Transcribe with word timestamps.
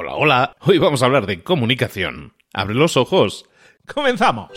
Hola, 0.00 0.14
hola. 0.14 0.56
Hoy 0.60 0.78
vamos 0.78 1.02
a 1.02 1.06
hablar 1.06 1.26
de 1.26 1.42
comunicación. 1.42 2.32
Abre 2.54 2.76
los 2.76 2.96
ojos. 2.96 3.46
¡Comenzamos! 3.92 4.52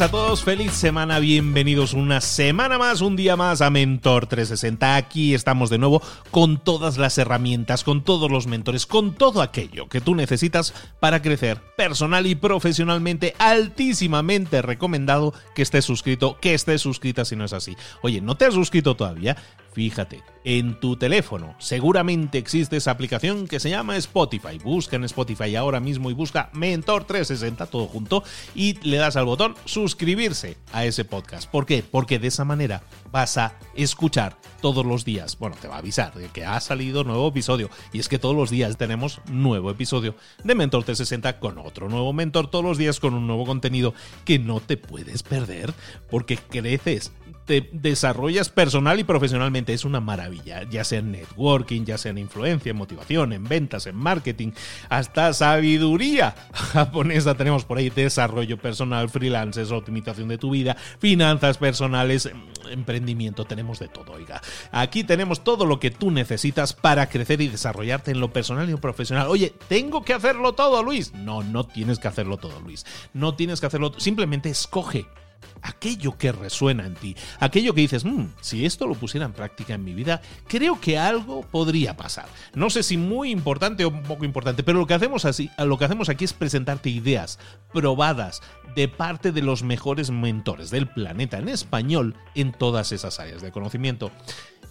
A 0.00 0.10
todos, 0.10 0.42
feliz 0.42 0.72
semana, 0.72 1.18
bienvenidos 1.18 1.92
una 1.92 2.22
semana 2.22 2.78
más, 2.78 3.02
un 3.02 3.14
día 3.14 3.36
más 3.36 3.60
a 3.60 3.68
Mentor 3.68 4.26
360. 4.26 4.96
Aquí 4.96 5.34
estamos 5.34 5.68
de 5.68 5.76
nuevo 5.76 6.00
con 6.30 6.56
todas 6.56 6.96
las 6.96 7.18
herramientas, 7.18 7.84
con 7.84 8.02
todos 8.02 8.30
los 8.30 8.46
mentores, 8.46 8.86
con 8.86 9.12
todo 9.12 9.42
aquello 9.42 9.90
que 9.90 10.00
tú 10.00 10.14
necesitas 10.14 10.72
para 10.98 11.20
crecer 11.20 11.60
personal 11.76 12.26
y 12.26 12.34
profesionalmente, 12.34 13.34
altísimamente 13.38 14.62
recomendado 14.62 15.34
que 15.54 15.60
estés 15.60 15.84
suscrito, 15.84 16.38
que 16.40 16.54
estés 16.54 16.80
suscrita 16.80 17.26
si 17.26 17.36
no 17.36 17.44
es 17.44 17.52
así. 17.52 17.76
Oye, 18.00 18.22
¿no 18.22 18.34
te 18.34 18.46
has 18.46 18.54
suscrito 18.54 18.96
todavía? 18.96 19.36
Fíjate, 19.72 20.22
en 20.44 20.78
tu 20.80 20.96
teléfono 20.96 21.54
seguramente 21.58 22.36
existe 22.36 22.76
esa 22.76 22.90
aplicación 22.90 23.48
que 23.48 23.58
se 23.58 23.70
llama 23.70 23.96
Spotify. 23.96 24.58
Busca 24.62 24.96
en 24.96 25.04
Spotify 25.04 25.56
ahora 25.56 25.80
mismo 25.80 26.10
y 26.10 26.14
busca 26.14 26.50
Mentor 26.52 27.04
360 27.04 27.66
todo 27.66 27.86
junto 27.86 28.22
y 28.54 28.74
le 28.86 28.98
das 28.98 29.16
al 29.16 29.24
botón 29.24 29.54
suscribirse 29.64 30.58
a 30.72 30.84
ese 30.84 31.06
podcast. 31.06 31.50
¿Por 31.50 31.64
qué? 31.64 31.82
Porque 31.82 32.18
de 32.18 32.28
esa 32.28 32.44
manera 32.44 32.82
vas 33.10 33.38
a 33.38 33.54
escuchar 33.74 34.36
todos 34.60 34.84
los 34.84 35.06
días. 35.06 35.38
Bueno, 35.38 35.56
te 35.60 35.68
va 35.68 35.76
a 35.76 35.78
avisar 35.78 36.14
de 36.14 36.28
que 36.28 36.44
ha 36.44 36.60
salido 36.60 37.02
nuevo 37.02 37.28
episodio. 37.28 37.70
Y 37.92 37.98
es 37.98 38.08
que 38.08 38.18
todos 38.18 38.36
los 38.36 38.50
días 38.50 38.76
tenemos 38.76 39.22
nuevo 39.30 39.70
episodio 39.70 40.16
de 40.44 40.54
Mentor 40.54 40.84
360 40.84 41.38
con 41.38 41.56
otro 41.58 41.88
nuevo 41.88 42.12
mentor. 42.12 42.50
Todos 42.50 42.64
los 42.64 42.78
días 42.78 43.00
con 43.00 43.14
un 43.14 43.26
nuevo 43.26 43.46
contenido 43.46 43.94
que 44.24 44.38
no 44.38 44.60
te 44.60 44.76
puedes 44.76 45.22
perder 45.22 45.72
porque 46.10 46.36
creces, 46.36 47.12
te 47.44 47.68
desarrollas 47.72 48.48
personal 48.48 48.98
y 49.00 49.04
profesionalmente. 49.04 49.72
Es 49.72 49.84
una 49.84 50.00
maravilla. 50.00 50.62
Ya 50.68 50.84
sea 50.84 51.00
en 51.00 51.12
networking, 51.12 51.84
ya 51.84 51.98
sea 51.98 52.10
en 52.10 52.18
influencia, 52.18 52.70
en 52.70 52.76
motivación, 52.76 53.32
en 53.32 53.44
ventas, 53.44 53.86
en 53.86 53.96
marketing, 53.96 54.52
hasta 54.88 55.32
sabiduría 55.32 56.34
japonesa 56.52 57.34
tenemos 57.34 57.64
por 57.64 57.78
ahí. 57.78 57.90
Desarrollo 57.90 58.58
personal, 58.58 59.08
freelancers, 59.08 59.70
optimización 59.70 60.28
de 60.28 60.38
tu 60.38 60.50
vida, 60.50 60.76
finanzas 60.98 61.58
personales, 61.58 62.30
emprendimiento. 62.70 63.44
Tenemos 63.44 63.78
de 63.78 63.88
todo, 63.88 64.12
oiga. 64.12 64.40
Aquí 64.70 65.04
tenemos 65.04 65.44
todo 65.44 65.66
lo 65.66 65.80
que 65.80 65.90
tú 65.90 66.10
necesitas 66.10 66.72
para 66.72 67.08
crecer 67.08 67.40
y 67.40 67.48
desarrollarte 67.48 68.10
en 68.10 68.20
lo 68.20 68.32
personal 68.32 68.68
y 68.68 68.72
lo 68.72 68.80
profesional. 68.80 69.28
Oye, 69.28 69.52
¿tengo 69.68 70.04
que 70.04 70.14
hacerlo 70.14 70.54
todo, 70.54 70.82
Luis? 70.82 71.12
No, 71.14 71.42
no 71.42 71.64
tienes 71.64 71.98
que 71.98 72.08
hacerlo 72.08 72.36
todo, 72.36 72.60
Luis. 72.60 72.86
No 73.12 73.34
tienes 73.34 73.60
que 73.60 73.66
hacerlo. 73.66 73.92
Simplemente 73.98 74.50
escoge 74.50 75.06
aquello 75.62 76.16
que 76.16 76.32
resuena 76.32 76.86
en 76.86 76.94
ti, 76.94 77.16
aquello 77.40 77.74
que 77.74 77.82
dices, 77.82 78.04
mm, 78.04 78.26
si 78.40 78.66
esto 78.66 78.86
lo 78.86 78.94
pusiera 78.94 79.26
en 79.26 79.32
práctica 79.32 79.74
en 79.74 79.84
mi 79.84 79.94
vida, 79.94 80.20
creo 80.48 80.80
que 80.80 80.98
algo 80.98 81.42
podría 81.42 81.96
pasar. 81.96 82.26
No 82.54 82.70
sé 82.70 82.82
si 82.82 82.96
muy 82.96 83.30
importante 83.30 83.84
o 83.84 84.02
poco 84.02 84.24
importante, 84.24 84.62
pero 84.62 84.78
lo 84.78 84.86
que 84.86 84.94
hacemos 84.94 85.24
así, 85.24 85.50
lo 85.58 85.78
que 85.78 85.84
hacemos 85.84 86.08
aquí 86.08 86.24
es 86.24 86.32
presentarte 86.32 86.90
ideas 86.90 87.38
probadas 87.72 88.42
de 88.74 88.88
parte 88.88 89.32
de 89.32 89.42
los 89.42 89.62
mejores 89.62 90.10
mentores 90.10 90.70
del 90.70 90.88
planeta 90.88 91.38
en 91.38 91.48
español 91.48 92.16
en 92.34 92.52
todas 92.52 92.92
esas 92.92 93.20
áreas 93.20 93.42
de 93.42 93.52
conocimiento. 93.52 94.10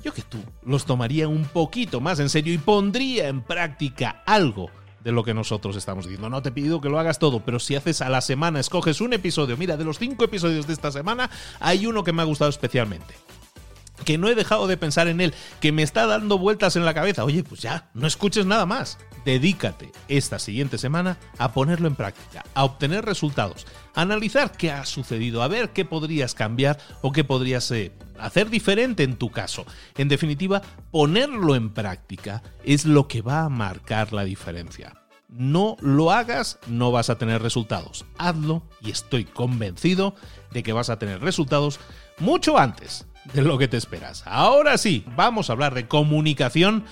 Yo 0.04 0.14
que 0.14 0.24
tú 0.24 0.40
los 0.64 0.86
tomaría 0.86 1.28
un 1.28 1.46
poquito 1.46 2.02
más 2.02 2.20
en 2.20 2.30
serio 2.30 2.54
y 2.54 2.58
pondría 2.58 3.28
en 3.28 3.42
práctica 3.42 4.24
algo 4.26 4.72
de 5.04 5.12
lo 5.12 5.24
que 5.24 5.34
nosotros 5.34 5.76
estamos 5.76 6.06
diciendo. 6.06 6.30
No 6.30 6.42
te 6.42 6.52
pido 6.52 6.82
que 6.82 6.90
lo 6.90 7.00
hagas 7.00 7.20
todo, 7.20 7.44
pero 7.44 7.60
si 7.60 7.76
haces 7.76 8.02
a 8.02 8.10
la 8.10 8.22
semana, 8.22 8.60
escoges 8.60 9.02
un 9.02 9.14
episodio. 9.14 9.58
Mira, 9.58 9.78
de 9.78 9.86
los 9.86 10.00
cinco 10.00 10.26
episodios 10.26 10.68
de 10.68 10.74
esta 10.74 10.92
semana, 10.92 11.30
hay 11.60 11.86
uno 11.86 12.04
que 12.04 12.14
me 12.14 12.22
ha 12.22 12.26
gustado 12.26 12.50
especialmente 12.50 13.16
que 14.06 14.18
no 14.18 14.28
he 14.28 14.36
dejado 14.36 14.68
de 14.68 14.78
pensar 14.78 15.08
en 15.08 15.22
él, 15.22 15.34
que 15.60 15.72
me 15.72 15.84
está 15.84 16.08
dando 16.08 16.38
vueltas 16.38 16.76
en 16.76 16.86
la 16.86 16.94
cabeza. 16.94 17.24
Oye, 17.24 17.44
pues 17.44 17.62
ya, 17.62 17.90
no 17.94 18.08
escuches 18.08 18.46
nada 18.46 18.66
más. 18.66 18.98
Dedícate 19.26 19.92
esta 20.08 20.40
siguiente 20.40 20.78
semana 20.78 21.18
a 21.38 21.54
ponerlo 21.54 21.88
en 21.88 21.96
práctica, 21.96 22.44
a 22.56 22.64
obtener 22.64 23.06
resultados, 23.06 23.68
analizar 23.94 24.52
qué 24.52 24.72
ha 24.72 24.86
sucedido, 24.86 25.44
a 25.44 25.48
ver 25.48 25.70
qué 25.72 25.86
podrías 25.86 26.34
cambiar 26.34 26.78
o 27.02 27.12
qué 27.12 27.24
podrías 27.24 27.70
eh, 27.72 27.92
hacer 28.20 28.50
diferente 28.50 29.04
en 29.04 29.16
tu 29.16 29.30
caso. 29.32 29.66
En 29.98 30.08
definitiva, 30.08 30.62
ponerlo 30.92 31.56
en 31.56 31.70
práctica 31.72 32.44
es 32.64 32.86
lo 32.86 33.08
que 33.08 33.22
va 33.22 33.44
a 33.44 33.50
marcar 33.50 34.14
la 34.14 34.24
diferencia. 34.24 34.94
No 35.30 35.78
lo 35.80 36.12
hagas, 36.12 36.60
no 36.68 36.92
vas 36.92 37.10
a 37.10 37.18
tener 37.18 37.42
resultados. 37.42 38.06
Hazlo 38.18 38.64
y 38.82 38.92
estoy 38.92 39.24
convencido 39.24 40.14
de 40.52 40.62
que 40.62 40.74
vas 40.74 40.90
a 40.90 41.00
tener 41.00 41.22
resultados 41.22 41.80
mucho 42.20 42.58
antes 42.58 43.08
de 43.34 43.42
lo 43.42 43.58
que 43.58 43.68
te 43.68 43.78
esperas. 43.78 44.24
Ahora 44.26 44.78
sí, 44.78 45.06
vamos 45.16 45.50
a 45.50 45.54
hablar 45.54 45.74
de 45.74 45.88
comunicación 45.88 46.84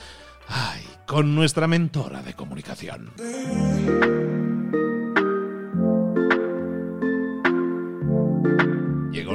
ay, 0.48 0.84
con 1.06 1.36
nuestra 1.36 1.68
mentora 1.68 2.22
de 2.22 2.34
comunicación. 2.34 3.12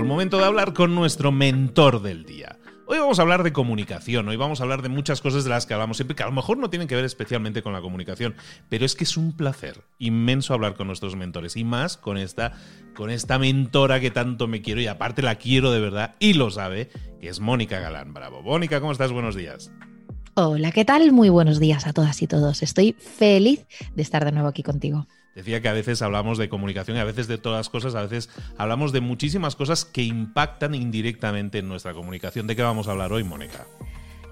El 0.04 0.08
momento 0.08 0.36
de 0.36 0.44
hablar 0.44 0.74
con 0.74 0.94
nuestro 0.94 1.32
mentor 1.32 2.02
del 2.02 2.26
día. 2.26 2.58
Hoy 2.84 2.98
vamos 2.98 3.18
a 3.18 3.22
hablar 3.22 3.42
de 3.42 3.54
comunicación, 3.54 4.28
hoy 4.28 4.36
vamos 4.36 4.60
a 4.60 4.64
hablar 4.64 4.82
de 4.82 4.90
muchas 4.90 5.22
cosas 5.22 5.44
de 5.44 5.50
las 5.50 5.64
que 5.64 5.72
hablamos 5.72 5.96
siempre, 5.96 6.14
que 6.14 6.22
a 6.22 6.26
lo 6.26 6.32
mejor 6.32 6.58
no 6.58 6.68
tienen 6.68 6.88
que 6.88 6.94
ver 6.94 7.06
especialmente 7.06 7.62
con 7.62 7.72
la 7.72 7.80
comunicación, 7.80 8.34
pero 8.68 8.84
es 8.84 8.96
que 8.96 9.04
es 9.04 9.16
un 9.16 9.34
placer 9.34 9.80
inmenso 9.98 10.52
hablar 10.52 10.74
con 10.74 10.88
nuestros 10.88 11.16
mentores 11.16 11.56
y 11.56 11.64
más 11.64 11.96
con 11.96 12.18
esta, 12.18 12.52
con 12.94 13.08
esta 13.08 13.38
mentora 13.38 13.98
que 13.98 14.10
tanto 14.10 14.46
me 14.46 14.60
quiero 14.60 14.82
y 14.82 14.88
aparte 14.88 15.22
la 15.22 15.36
quiero 15.36 15.72
de 15.72 15.80
verdad 15.80 16.16
y 16.18 16.34
lo 16.34 16.50
sabe, 16.50 16.90
que 17.18 17.28
es 17.28 17.40
Mónica 17.40 17.80
Galán. 17.80 18.12
Bravo. 18.12 18.42
Mónica, 18.42 18.80
¿cómo 18.80 18.92
estás? 18.92 19.10
Buenos 19.10 19.34
días. 19.34 19.72
Hola, 20.34 20.70
¿qué 20.70 20.84
tal? 20.84 21.12
Muy 21.12 21.30
buenos 21.30 21.60
días 21.60 21.86
a 21.86 21.94
todas 21.94 22.20
y 22.20 22.26
todos. 22.26 22.62
Estoy 22.62 22.92
feliz 22.92 23.66
de 23.94 24.02
estar 24.02 24.26
de 24.26 24.32
nuevo 24.32 24.48
aquí 24.48 24.62
contigo. 24.62 25.06
Decía 25.34 25.60
que 25.60 25.68
a 25.68 25.72
veces 25.72 26.00
hablamos 26.02 26.38
de 26.38 26.48
comunicación 26.48 26.96
y 26.96 27.00
a 27.00 27.04
veces 27.04 27.26
de 27.26 27.38
todas 27.38 27.58
las 27.58 27.68
cosas, 27.68 27.94
a 27.94 28.02
veces 28.02 28.30
hablamos 28.56 28.92
de 28.92 29.00
muchísimas 29.00 29.56
cosas 29.56 29.84
que 29.84 30.02
impactan 30.02 30.74
indirectamente 30.74 31.58
en 31.58 31.68
nuestra 31.68 31.92
comunicación. 31.92 32.46
¿De 32.46 32.54
qué 32.54 32.62
vamos 32.62 32.86
a 32.86 32.92
hablar 32.92 33.12
hoy, 33.12 33.24
Mónica? 33.24 33.66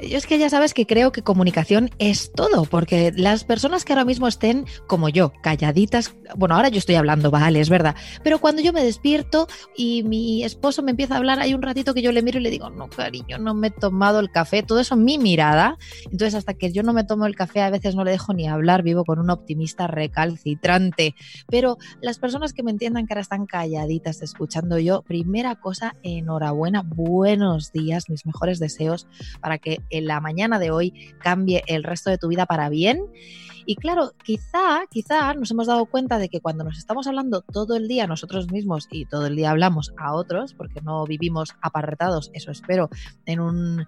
Yo 0.08 0.18
es 0.18 0.26
que 0.26 0.38
ya 0.38 0.50
sabes 0.50 0.74
que 0.74 0.86
creo 0.86 1.12
que 1.12 1.22
comunicación 1.22 1.90
es 1.98 2.32
todo, 2.32 2.64
porque 2.64 3.12
las 3.14 3.44
personas 3.44 3.84
que 3.84 3.92
ahora 3.92 4.04
mismo 4.04 4.26
estén 4.26 4.66
como 4.86 5.08
yo, 5.08 5.32
calladitas, 5.42 6.14
bueno, 6.36 6.56
ahora 6.56 6.68
yo 6.68 6.78
estoy 6.78 6.96
hablando, 6.96 7.30
vale, 7.30 7.60
es 7.60 7.68
verdad, 7.68 7.94
pero 8.24 8.40
cuando 8.40 8.62
yo 8.62 8.72
me 8.72 8.82
despierto 8.82 9.46
y 9.76 10.02
mi 10.02 10.44
esposo 10.44 10.82
me 10.82 10.90
empieza 10.90 11.14
a 11.14 11.18
hablar, 11.18 11.40
hay 11.40 11.54
un 11.54 11.62
ratito 11.62 11.94
que 11.94 12.02
yo 12.02 12.12
le 12.12 12.22
miro 12.22 12.38
y 12.38 12.42
le 12.42 12.50
digo, 12.50 12.70
no, 12.70 12.88
cariño, 12.88 13.38
no 13.38 13.54
me 13.54 13.68
he 13.68 13.70
tomado 13.70 14.18
el 14.20 14.30
café, 14.30 14.62
todo 14.62 14.80
eso 14.80 14.96
mi 14.96 15.18
mirada. 15.18 15.78
Entonces, 16.04 16.34
hasta 16.34 16.54
que 16.54 16.72
yo 16.72 16.82
no 16.82 16.92
me 16.92 17.04
tomo 17.04 17.26
el 17.26 17.36
café, 17.36 17.62
a 17.62 17.70
veces 17.70 17.94
no 17.94 18.04
le 18.04 18.10
dejo 18.10 18.32
ni 18.32 18.48
hablar, 18.48 18.82
vivo 18.82 19.04
con 19.04 19.18
un 19.18 19.30
optimista 19.30 19.86
recalcitrante. 19.86 21.14
Pero 21.48 21.78
las 22.00 22.18
personas 22.18 22.52
que 22.52 22.62
me 22.62 22.70
entiendan 22.70 23.06
que 23.06 23.14
ahora 23.14 23.22
están 23.22 23.46
calladitas 23.46 24.22
escuchando 24.22 24.78
yo, 24.78 25.02
primera 25.02 25.54
cosa, 25.56 25.96
enhorabuena, 26.02 26.82
buenos 26.82 27.72
días, 27.72 28.08
mis 28.08 28.26
mejores 28.26 28.58
deseos 28.58 29.06
para 29.40 29.58
que 29.58 29.80
en 29.92 30.06
la 30.06 30.20
mañana 30.20 30.58
de 30.58 30.70
hoy 30.70 31.12
cambie 31.20 31.62
el 31.66 31.84
resto 31.84 32.10
de 32.10 32.18
tu 32.18 32.28
vida 32.28 32.46
para 32.46 32.68
bien. 32.68 33.06
Y 33.64 33.76
claro, 33.76 34.12
quizá, 34.24 34.86
quizá 34.90 35.34
nos 35.34 35.50
hemos 35.52 35.68
dado 35.68 35.86
cuenta 35.86 36.18
de 36.18 36.28
que 36.28 36.40
cuando 36.40 36.64
nos 36.64 36.78
estamos 36.78 37.06
hablando 37.06 37.42
todo 37.42 37.76
el 37.76 37.86
día 37.86 38.08
nosotros 38.08 38.50
mismos 38.50 38.88
y 38.90 39.04
todo 39.04 39.26
el 39.26 39.36
día 39.36 39.50
hablamos 39.50 39.92
a 39.98 40.14
otros, 40.14 40.54
porque 40.54 40.80
no 40.80 41.04
vivimos 41.06 41.54
apartados, 41.62 42.30
eso 42.34 42.50
espero, 42.50 42.90
en 43.24 43.38
un 43.38 43.86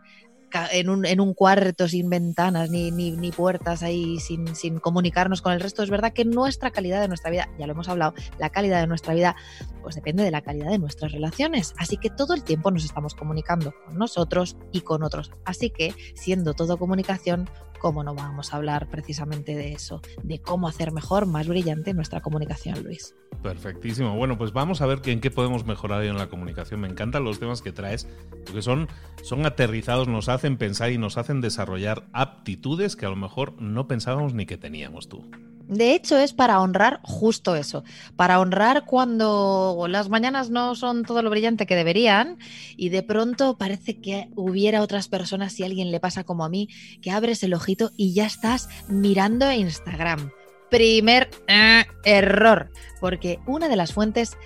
en 0.72 0.88
un, 0.88 1.04
en 1.04 1.21
un 1.21 1.34
cuarto 1.34 1.89
sin 1.89 2.09
ventanas 2.09 2.71
ni, 2.71 2.91
ni, 2.91 3.33
puertas 3.33 3.83
ahí 3.83 4.18
sin, 4.21 4.54
sin, 4.54 4.78
comunicarnos 4.78 5.42
con 5.42 5.53
el 5.53 5.60
resto. 5.60 5.83
Es 5.83 5.91
verdad 5.91 6.12
que 6.12 6.24
nuestra 6.24 6.71
calidad 6.71 7.01
de 7.01 7.09
nuestra 7.09 7.30
vida, 7.30 7.48
ya 7.59 7.66
lo 7.66 7.72
hemos 7.72 7.89
hablado, 7.89 8.15
la 8.39 8.51
calidad 8.51 8.80
de 8.80 8.86
nuestra 8.86 9.15
vida 9.15 9.36
pues 9.83 9.97
depende 9.97 10.22
de 10.22 10.30
la 10.30 10.42
calidad 10.42 10.71
de 10.71 10.78
nuestras 10.78 11.12
relaciones. 11.12 11.74
Así 11.78 11.97
que 11.97 12.10
todo 12.10 12.34
el 12.34 12.45
tiempo 12.45 12.71
nos 12.71 12.84
estamos 12.84 13.15
comunicando 13.15 13.74
con 13.84 13.98
nosotros 13.98 14.56
y 14.72 14.80
con 14.80 15.03
otros. 15.03 15.30
Así 15.45 15.71
que 15.71 15.95
siendo 16.15 16.54
todo 16.54 16.78
comunicación, 16.78 17.48
¿cómo 17.84 18.03
no 18.03 18.15
vamos 18.15 18.54
a 18.54 18.57
hablar 18.57 18.89
precisamente 18.89 19.54
de 19.54 19.75
eso? 19.75 20.01
De 20.22 20.41
cómo 20.41 20.69
hacer 20.69 20.91
mejor, 20.91 21.27
más 21.27 21.47
brillante 21.48 21.92
nuestra 21.92 22.22
comunicación, 22.22 22.83
Luis. 22.83 23.15
Perfectísimo. 23.42 24.16
Bueno, 24.16 24.39
pues 24.39 24.54
vamos 24.54 24.81
a 24.81 24.86
ver 24.86 25.03
en 25.04 25.21
qué 25.21 25.31
podemos 25.31 25.66
mejorar 25.66 26.03
en 26.03 26.16
la 26.16 26.31
comunicación. 26.31 26.81
Me 26.81 26.89
encantan 26.89 27.25
los 27.25 27.41
temas 27.41 27.60
que 27.60 27.72
traes, 27.72 28.09
porque 28.47 28.63
son, 28.63 28.89
son 29.22 29.45
aterrizados, 29.45 30.09
nos 30.09 30.31
hacen 30.31 30.57
pensar 30.57 30.92
y 30.92 30.97
nos 30.97 31.19
hacen 31.19 31.42
desarrollar 31.42 32.09
aptitudes 32.15 32.97
que 32.97 33.04
a 33.04 33.10
lo 33.10 33.16
mejor 33.16 33.60
no 33.60 33.87
pensábamos 33.87 34.33
ni 34.33 34.47
que 34.47 34.57
teníamos 34.57 35.10
tú. 35.10 35.30
De 35.69 35.95
hecho, 35.95 36.19
es 36.19 36.33
para 36.33 36.61
honrar 36.61 37.01
justo 37.03 37.57
eso, 37.57 37.84
para 38.16 38.39
honrar 38.41 38.84
cuando 38.84 39.87
las 39.89 40.09
mañanas 40.09 40.51
no 40.51 40.75
son 40.75 41.05
todo 41.05 41.22
lo 41.22 41.31
brillante 41.31 41.66
que 41.66 41.75
deberían 41.75 42.39
y 42.77 42.91
de 42.91 43.03
pronto 43.03 43.57
parece 43.57 44.01
que 44.01 44.28
hubiera 44.37 44.83
otras 44.83 45.09
personas, 45.09 45.55
si 45.55 45.65
alguien 45.65 45.91
le 45.91 46.01
pasa 46.01 46.25
como 46.25 46.45
a 46.45 46.49
mí, 46.49 46.69
que 47.01 47.11
abres 47.11 47.43
el 47.43 47.55
ojito 47.55 47.93
y 47.97 48.13
ya 48.13 48.27
estás 48.27 48.69
mirando 48.89 49.51
Instagram. 49.51 50.31
Primer 50.71 51.31
eh, 51.47 51.84
error, 52.05 52.71
porque 53.01 53.39
una 53.47 53.69
de 53.69 53.77
las 53.77 53.93
fuentes 53.93 54.37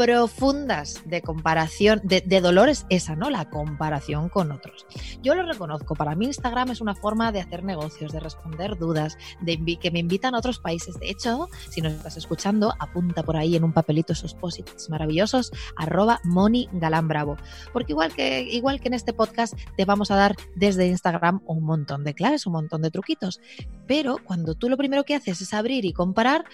profundas 0.00 1.02
de 1.04 1.20
comparación, 1.20 2.00
de, 2.04 2.40
dolor 2.40 2.70
es 2.70 2.86
esa, 2.88 3.16
¿no? 3.16 3.28
La 3.28 3.50
comparación 3.50 4.30
con 4.30 4.50
otros. 4.50 4.86
Yo 5.22 5.34
lo 5.34 5.42
reconozco, 5.42 5.94
para 5.94 6.14
mí 6.14 6.24
Instagram 6.24 6.70
es 6.70 6.80
una 6.80 6.94
forma 6.94 7.32
de 7.32 7.40
hacer 7.40 7.64
negocios, 7.64 8.10
de 8.10 8.18
responder 8.18 8.78
dudas, 8.78 9.18
de 9.42 9.58
que 9.78 9.90
me 9.90 9.98
invitan 9.98 10.34
a 10.34 10.38
otros 10.38 10.58
países. 10.58 10.98
De 10.98 11.10
hecho, 11.10 11.50
si 11.68 11.82
nos 11.82 11.92
estás 11.92 12.16
escuchando, 12.16 12.72
apunta 12.78 13.22
por 13.22 13.36
ahí 13.36 13.56
en 13.56 13.64
un 13.64 13.74
papelito 13.74 14.14
esos 14.14 14.32
posits 14.32 14.88
maravillosos, 14.88 15.52
arroba 15.76 16.20
Moni 16.24 16.66
Galán 16.72 17.06
Bravo. 17.06 17.36
Porque 17.74 17.92
igual 17.92 18.14
que, 18.14 18.40
igual 18.40 18.80
que 18.80 18.88
en 18.88 18.94
este 18.94 19.12
podcast, 19.12 19.52
te 19.76 19.84
vamos 19.84 20.10
a 20.10 20.16
dar 20.16 20.34
desde 20.56 20.86
Instagram 20.86 21.42
un 21.44 21.62
montón 21.62 22.04
de 22.04 22.14
claves, 22.14 22.46
un 22.46 22.54
montón 22.54 22.80
de 22.80 22.90
truquitos. 22.90 23.38
Pero 23.86 24.16
cuando 24.24 24.54
tú 24.54 24.70
lo 24.70 24.78
primero 24.78 25.04
que 25.04 25.14
haces 25.14 25.42
es 25.42 25.52
abrir 25.52 25.84
y 25.84 25.92
comparar, 25.92 26.46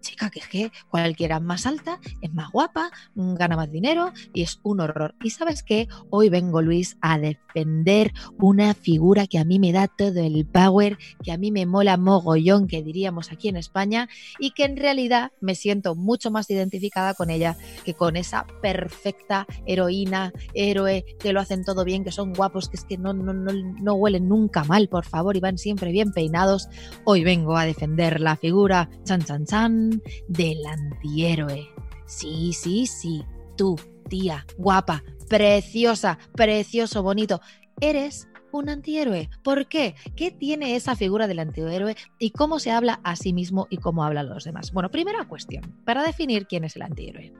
chica, 0.00 0.30
que 0.30 0.40
es 0.40 0.48
que 0.48 0.72
cualquiera 0.88 1.38
más 1.38 1.66
alta 1.66 2.00
es 2.22 2.32
más 2.32 2.50
guapa, 2.50 2.90
gana 3.14 3.56
más 3.56 3.70
dinero 3.70 4.12
y 4.32 4.42
es 4.42 4.60
un 4.62 4.80
horror. 4.80 5.14
Y 5.22 5.30
sabes 5.30 5.62
qué, 5.62 5.88
hoy 6.10 6.28
vengo 6.28 6.62
Luis 6.62 6.96
a 7.00 7.18
defender 7.18 8.12
una 8.38 8.74
figura 8.74 9.26
que 9.26 9.38
a 9.38 9.44
mí 9.44 9.58
me 9.58 9.72
da 9.72 9.88
todo 9.88 10.20
el 10.20 10.46
power, 10.46 10.98
que 11.22 11.32
a 11.32 11.38
mí 11.38 11.50
me 11.50 11.66
mola 11.66 11.96
mogollón, 11.96 12.66
que 12.66 12.82
diríamos 12.82 13.32
aquí 13.32 13.48
en 13.48 13.56
España, 13.56 14.08
y 14.38 14.50
que 14.50 14.64
en 14.64 14.76
realidad 14.76 15.32
me 15.40 15.54
siento 15.54 15.94
mucho 15.94 16.30
más 16.30 16.50
identificada 16.50 17.14
con 17.14 17.30
ella 17.30 17.56
que 17.84 17.94
con 17.94 18.16
esa 18.16 18.46
perfecta 18.62 19.46
heroína, 19.66 20.32
héroe, 20.54 21.04
que 21.18 21.32
lo 21.32 21.40
hacen 21.40 21.64
todo 21.64 21.84
bien, 21.84 22.04
que 22.04 22.12
son 22.12 22.32
guapos, 22.32 22.68
que 22.68 22.76
es 22.76 22.84
que 22.84 22.98
no, 22.98 23.12
no, 23.12 23.32
no, 23.32 23.52
no 23.52 23.94
huelen 23.94 24.28
nunca 24.28 24.64
mal, 24.64 24.88
por 24.88 25.04
favor, 25.04 25.36
y 25.36 25.40
van 25.40 25.58
siempre 25.58 25.92
bien 25.92 26.12
peinados. 26.12 26.68
Hoy 27.04 27.24
vengo 27.24 27.56
a 27.56 27.64
defender 27.64 28.20
la 28.20 28.36
figura, 28.36 28.88
chan 29.04 29.22
chan 29.22 29.44
chan, 29.46 30.02
del 30.28 30.64
antihéroe. 30.66 31.68
Sí, 32.06 32.52
sí, 32.52 32.86
sí, 32.86 33.24
tú, 33.56 33.76
tía, 34.08 34.46
guapa, 34.58 35.02
preciosa, 35.28 36.18
precioso, 36.34 37.02
bonito, 37.02 37.40
eres 37.80 38.28
un 38.52 38.68
antihéroe. 38.68 39.30
¿Por 39.42 39.66
qué? 39.66 39.94
¿Qué 40.14 40.30
tiene 40.30 40.76
esa 40.76 40.94
figura 40.94 41.26
del 41.26 41.40
antihéroe 41.40 41.96
y 42.18 42.30
cómo 42.30 42.58
se 42.58 42.70
habla 42.70 43.00
a 43.02 43.16
sí 43.16 43.32
mismo 43.32 43.66
y 43.68 43.78
cómo 43.78 44.04
hablan 44.04 44.28
los 44.28 44.44
demás? 44.44 44.72
Bueno, 44.72 44.90
primera 44.90 45.26
cuestión, 45.26 45.76
para 45.84 46.04
definir 46.04 46.46
quién 46.46 46.64
es 46.64 46.76
el 46.76 46.82
antihéroe. 46.82 47.32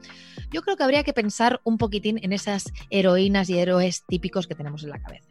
Yo 0.50 0.62
creo 0.62 0.76
que 0.76 0.82
habría 0.82 1.04
que 1.04 1.12
pensar 1.12 1.60
un 1.64 1.78
poquitín 1.78 2.18
en 2.22 2.32
esas 2.32 2.72
heroínas 2.90 3.48
y 3.48 3.58
héroes 3.58 4.04
típicos 4.06 4.46
que 4.46 4.54
tenemos 4.54 4.82
en 4.82 4.90
la 4.90 5.00
cabeza. 5.00 5.30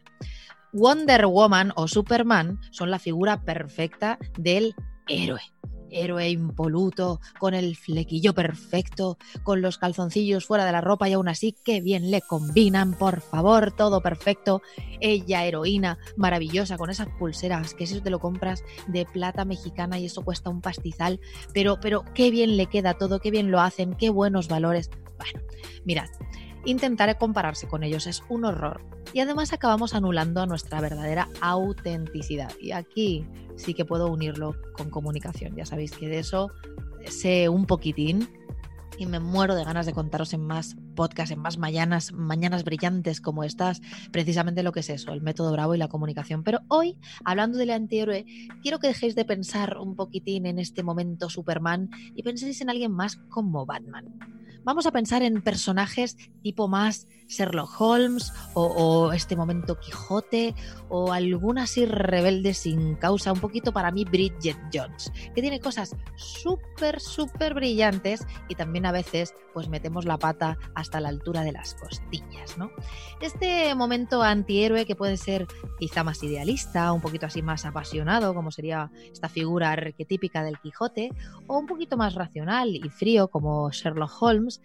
Wonder 0.72 1.26
Woman 1.26 1.74
o 1.76 1.88
Superman 1.88 2.60
son 2.72 2.90
la 2.90 3.00
figura 3.00 3.42
perfecta 3.42 4.18
del 4.38 4.74
héroe 5.08 5.53
héroe 5.94 6.30
impoluto, 6.30 7.20
con 7.40 7.54
el 7.54 7.76
flequillo 7.76 8.34
perfecto, 8.34 9.18
con 9.44 9.62
los 9.62 9.78
calzoncillos 9.78 10.46
fuera 10.46 10.66
de 10.66 10.72
la 10.72 10.82
ropa 10.82 11.10
y 11.10 11.14
aún 11.14 11.28
así 11.28 11.56
qué 11.64 11.82
bien 11.82 12.12
le 12.12 12.22
combinan, 12.22 12.94
por 12.94 13.22
favor, 13.22 13.72
todo 13.72 14.02
perfecto. 14.02 14.62
Ella, 15.00 15.46
heroína, 15.46 15.98
maravillosa, 16.18 16.78
con 16.78 16.90
esas 16.90 17.08
pulseras, 17.20 17.74
que 17.74 17.86
eso 17.86 18.02
te 18.02 18.10
lo 18.10 18.20
compras 18.20 18.64
de 18.88 19.06
plata 19.06 19.46
mexicana 19.46 20.00
y 20.00 20.06
eso 20.06 20.24
cuesta 20.24 20.50
un 20.50 20.62
pastizal, 20.62 21.20
pero, 21.54 21.80
pero 21.80 22.04
qué 22.14 22.32
bien 22.32 22.58
le 22.58 22.68
queda 22.68 22.96
todo, 22.96 23.20
qué 23.20 23.32
bien 23.32 23.52
lo 23.52 23.60
hacen, 23.60 23.94
qué 23.94 24.10
buenos 24.10 24.48
valores. 24.48 24.90
Bueno, 25.18 25.48
mirad, 25.86 26.10
intentar 26.66 27.18
compararse 27.18 27.68
con 27.68 27.84
ellos 27.84 28.08
es 28.08 28.24
un 28.30 28.46
horror. 28.46 28.82
Y 29.14 29.20
además 29.20 29.54
acabamos 29.54 29.94
anulando 29.94 30.42
a 30.42 30.46
nuestra 30.46 30.82
verdadera 30.82 31.30
autenticidad. 31.42 32.52
Y 32.60 32.72
aquí 32.72 33.26
sí 33.56 33.74
que 33.74 33.86
puedo 33.86 34.08
unirlo 34.08 34.56
con 34.76 34.90
comunicación. 34.90 35.56
Ya 35.56 35.66
sabéis 35.66 35.92
que 35.92 36.08
de 36.08 36.20
eso 36.20 36.52
sé 37.06 37.48
un 37.50 37.66
poquitín 37.66 38.28
y 38.98 39.06
me 39.06 39.20
muero 39.20 39.56
de 39.56 39.64
ganas 39.64 39.86
de 39.86 39.94
contaros 39.94 40.34
en 40.34 40.46
más 40.46 40.76
podcasts, 40.96 41.32
en 41.32 41.40
más 41.40 41.58
mañanas, 41.58 42.12
mañanas 42.12 42.64
brillantes 42.64 43.22
como 43.22 43.44
estas, 43.44 43.82
precisamente 44.12 44.64
lo 44.64 44.72
que 44.72 44.82
es 44.82 44.90
eso, 44.90 45.12
el 45.14 45.22
método 45.22 45.52
Bravo 45.52 45.76
y 45.76 45.78
la 45.78 45.88
comunicación. 45.88 46.44
Pero 46.44 46.60
hoy, 46.68 46.98
hablando 47.26 47.58
del 47.58 47.72
antihéroe, 47.72 48.26
quiero 48.62 48.80
que 48.80 48.88
dejéis 48.88 49.16
de 49.16 49.26
pensar 49.26 49.78
un 49.78 49.96
poquitín 49.96 50.46
en 50.46 50.60
este 50.60 50.84
momento 50.84 51.30
Superman 51.30 51.90
y 52.16 52.24
penséis 52.24 52.62
en 52.62 52.70
alguien 52.70 52.92
más 52.92 53.18
como 53.30 53.66
Batman 53.66 54.14
vamos 54.64 54.86
a 54.86 54.92
pensar 54.92 55.22
en 55.24 55.42
personajes 55.42 56.18
tipo 56.42 56.68
más 56.68 57.08
Sherlock 57.34 57.70
Holmes 57.80 58.32
o, 58.54 59.12
este 59.14 59.36
momento 59.36 59.80
Quijote 59.80 60.56
o 60.90 61.12
alguna 61.12 61.64
así 61.64 61.86
rebelde 61.86 62.54
sin 62.54 62.96
causa, 62.96 63.34
un 63.34 63.40
poquito 63.40 63.72
para 63.72 63.92
mí 63.92 64.06
Bridget 64.06 64.58
Jones, 64.74 65.12
que 65.34 65.42
tiene 65.42 65.60
cosas 65.60 65.96
súper, 66.16 67.00
súper 67.00 67.54
brillantes 67.54 68.26
y 68.48 68.56
también 68.56 68.86
a 68.86 68.92
veces 68.92 69.34
pues 69.54 69.70
metemos 69.70 70.06
la 70.06 70.18
pata 70.18 70.58
hasta 70.76 71.00
la 71.00 71.10
altura 71.10 71.42
de 71.42 71.52
las 71.52 71.76
costillas, 71.76 72.58
¿no? 72.58 72.72
Este 73.22 73.74
momento 73.76 74.24
antihéroe 74.24 74.86
que 74.86 74.96
puede 74.96 75.18
ser 75.18 75.48
quizá 75.80 76.04
más 76.04 76.22
idealista, 76.24 76.92
un 76.92 77.02
poquito 77.02 77.28
así 77.28 77.42
más 77.42 77.66
apasionado, 77.66 78.34
como 78.34 78.52
sería 78.52 78.92
esta 79.12 79.30
figura 79.30 79.72
arquetípica 79.72 80.44
del 80.44 80.60
Quijote, 80.60 81.12
o 81.48 81.58
un 81.58 81.68
poquito 81.68 81.98
más 81.98 82.16
racional 82.16 82.76
y 82.76 82.90
frío 82.90 83.28
como 83.28 83.70
Sherlock 83.72 84.22
Holmes, 84.22 84.62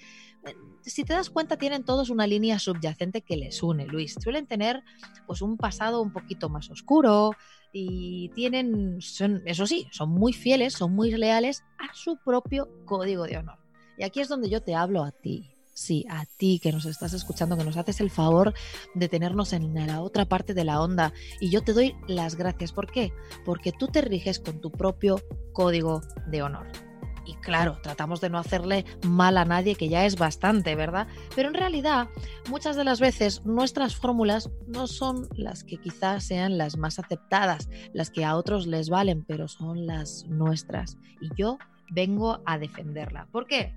si 0.82 1.04
te 1.04 1.12
das 1.12 1.30
cuenta, 1.30 1.56
tienen 1.56 1.84
todos 1.84 2.10
una 2.10 2.26
línea 2.26 2.58
subyacente 2.58 3.22
que 3.22 3.36
les 3.36 3.62
une, 3.62 3.86
Luis. 3.86 4.16
Suelen 4.22 4.46
tener 4.46 4.82
pues 5.26 5.42
un 5.42 5.56
pasado 5.56 6.00
un 6.00 6.12
poquito 6.12 6.48
más 6.48 6.70
oscuro 6.70 7.32
y 7.72 8.30
tienen, 8.30 9.00
son, 9.00 9.42
eso 9.44 9.66
sí, 9.66 9.86
son 9.90 10.10
muy 10.10 10.32
fieles, 10.32 10.74
son 10.74 10.94
muy 10.94 11.10
leales 11.10 11.64
a 11.78 11.94
su 11.94 12.16
propio 12.16 12.68
código 12.86 13.24
de 13.24 13.38
honor. 13.38 13.58
Y 13.96 14.04
aquí 14.04 14.20
es 14.20 14.28
donde 14.28 14.48
yo 14.48 14.62
te 14.62 14.74
hablo 14.74 15.02
a 15.02 15.12
ti. 15.12 15.50
Sí, 15.74 16.04
a 16.10 16.24
ti 16.24 16.58
que 16.60 16.72
nos 16.72 16.86
estás 16.86 17.12
escuchando, 17.12 17.56
que 17.56 17.62
nos 17.62 17.76
haces 17.76 18.00
el 18.00 18.10
favor 18.10 18.52
de 18.94 19.08
tenernos 19.08 19.52
en 19.52 19.74
la 19.86 20.00
otra 20.02 20.24
parte 20.24 20.52
de 20.52 20.64
la 20.64 20.80
onda. 20.80 21.12
Y 21.40 21.50
yo 21.50 21.62
te 21.62 21.72
doy 21.72 21.94
las 22.08 22.34
gracias. 22.34 22.72
¿Por 22.72 22.90
qué? 22.90 23.12
Porque 23.44 23.70
tú 23.70 23.86
te 23.86 24.00
riges 24.00 24.40
con 24.40 24.60
tu 24.60 24.72
propio 24.72 25.20
código 25.52 26.00
de 26.26 26.42
honor. 26.42 26.87
Y 27.28 27.34
claro, 27.34 27.78
tratamos 27.82 28.22
de 28.22 28.30
no 28.30 28.38
hacerle 28.38 28.86
mal 29.06 29.36
a 29.36 29.44
nadie, 29.44 29.74
que 29.74 29.90
ya 29.90 30.06
es 30.06 30.16
bastante, 30.16 30.74
¿verdad? 30.74 31.08
Pero 31.36 31.48
en 31.48 31.54
realidad, 31.54 32.08
muchas 32.48 32.74
de 32.74 32.84
las 32.84 33.00
veces 33.00 33.44
nuestras 33.44 33.96
fórmulas 33.96 34.48
no 34.66 34.86
son 34.86 35.28
las 35.36 35.62
que 35.62 35.76
quizás 35.76 36.24
sean 36.24 36.56
las 36.56 36.78
más 36.78 36.98
aceptadas, 36.98 37.68
las 37.92 38.08
que 38.08 38.24
a 38.24 38.34
otros 38.34 38.66
les 38.66 38.88
valen, 38.88 39.26
pero 39.26 39.46
son 39.46 39.84
las 39.86 40.24
nuestras. 40.26 40.96
Y 41.20 41.28
yo 41.36 41.58
vengo 41.90 42.40
a 42.46 42.56
defenderla. 42.56 43.26
¿Por 43.30 43.46
qué? 43.46 43.74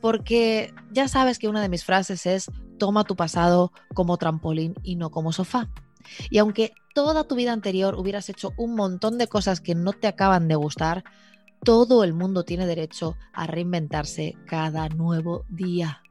Porque 0.00 0.72
ya 0.92 1.08
sabes 1.08 1.40
que 1.40 1.48
una 1.48 1.60
de 1.60 1.68
mis 1.68 1.84
frases 1.84 2.24
es, 2.26 2.52
toma 2.78 3.02
tu 3.02 3.16
pasado 3.16 3.72
como 3.94 4.16
trampolín 4.16 4.74
y 4.84 4.94
no 4.94 5.10
como 5.10 5.32
sofá. 5.32 5.68
Y 6.30 6.38
aunque 6.38 6.72
toda 6.94 7.24
tu 7.24 7.34
vida 7.34 7.52
anterior 7.52 7.96
hubieras 7.96 8.28
hecho 8.28 8.52
un 8.56 8.76
montón 8.76 9.18
de 9.18 9.26
cosas 9.26 9.60
que 9.60 9.74
no 9.74 9.92
te 9.92 10.06
acaban 10.06 10.46
de 10.46 10.54
gustar, 10.54 11.02
todo 11.64 12.04
el 12.04 12.12
mundo 12.12 12.44
tiene 12.44 12.66
derecho 12.66 13.16
a 13.32 13.46
reinventarse 13.46 14.36
cada 14.46 14.88
nuevo 14.88 15.44
día. 15.48 16.02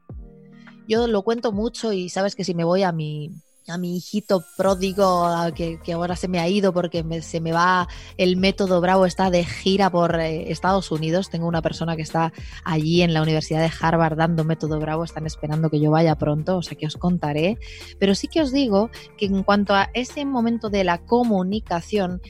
Yo 0.88 1.06
lo 1.06 1.22
cuento 1.22 1.52
mucho 1.52 1.92
y 1.92 2.08
sabes 2.08 2.34
que 2.34 2.44
si 2.44 2.54
me 2.54 2.64
voy 2.64 2.82
a 2.82 2.92
mi, 2.92 3.30
a 3.68 3.78
mi 3.78 3.96
hijito 3.96 4.44
pródigo 4.56 5.28
que, 5.54 5.78
ahora 5.92 6.16
se 6.16 6.26
me 6.26 6.40
ha 6.40 6.48
ido 6.48 6.72
porque 6.72 7.04
se 7.22 7.40
me 7.40 7.52
va 7.52 7.86
el 8.16 8.36
método 8.36 8.80
Bravo, 8.80 9.06
está 9.06 9.30
de 9.30 9.44
gira 9.44 9.90
por 9.90 10.18
eh, 10.18 10.50
Estados 10.50 10.90
Unidos. 10.90 11.30
Tengo 11.30 11.46
una 11.46 11.62
persona 11.62 11.96
que 11.96 12.02
está 12.02 12.32
allí 12.64 13.02
en 13.02 13.14
la 13.14 13.22
Universidad 13.22 13.60
de 13.60 13.72
Harvard 13.80 14.16
dando 14.16 14.44
método 14.44 14.80
Bravo, 14.80 15.04
están 15.04 15.26
esperando 15.26 15.70
que 15.70 15.80
yo 15.80 15.90
vaya 15.90 16.16
pronto, 16.16 16.56
o 16.56 16.62
sea 16.62 16.76
que 16.76 16.86
os 16.86 16.96
contaré. 16.96 17.58
Pero 17.98 18.14
sí 18.14 18.26
que 18.26 18.40
os 18.40 18.52
digo 18.52 18.90
que 19.16 19.26
en 19.26 19.42
cuanto 19.42 19.74
a 19.74 19.90
ese 19.94 20.24
momento 20.24 20.70
de 20.70 20.84
la 20.84 20.98
comunicación, 20.98 22.20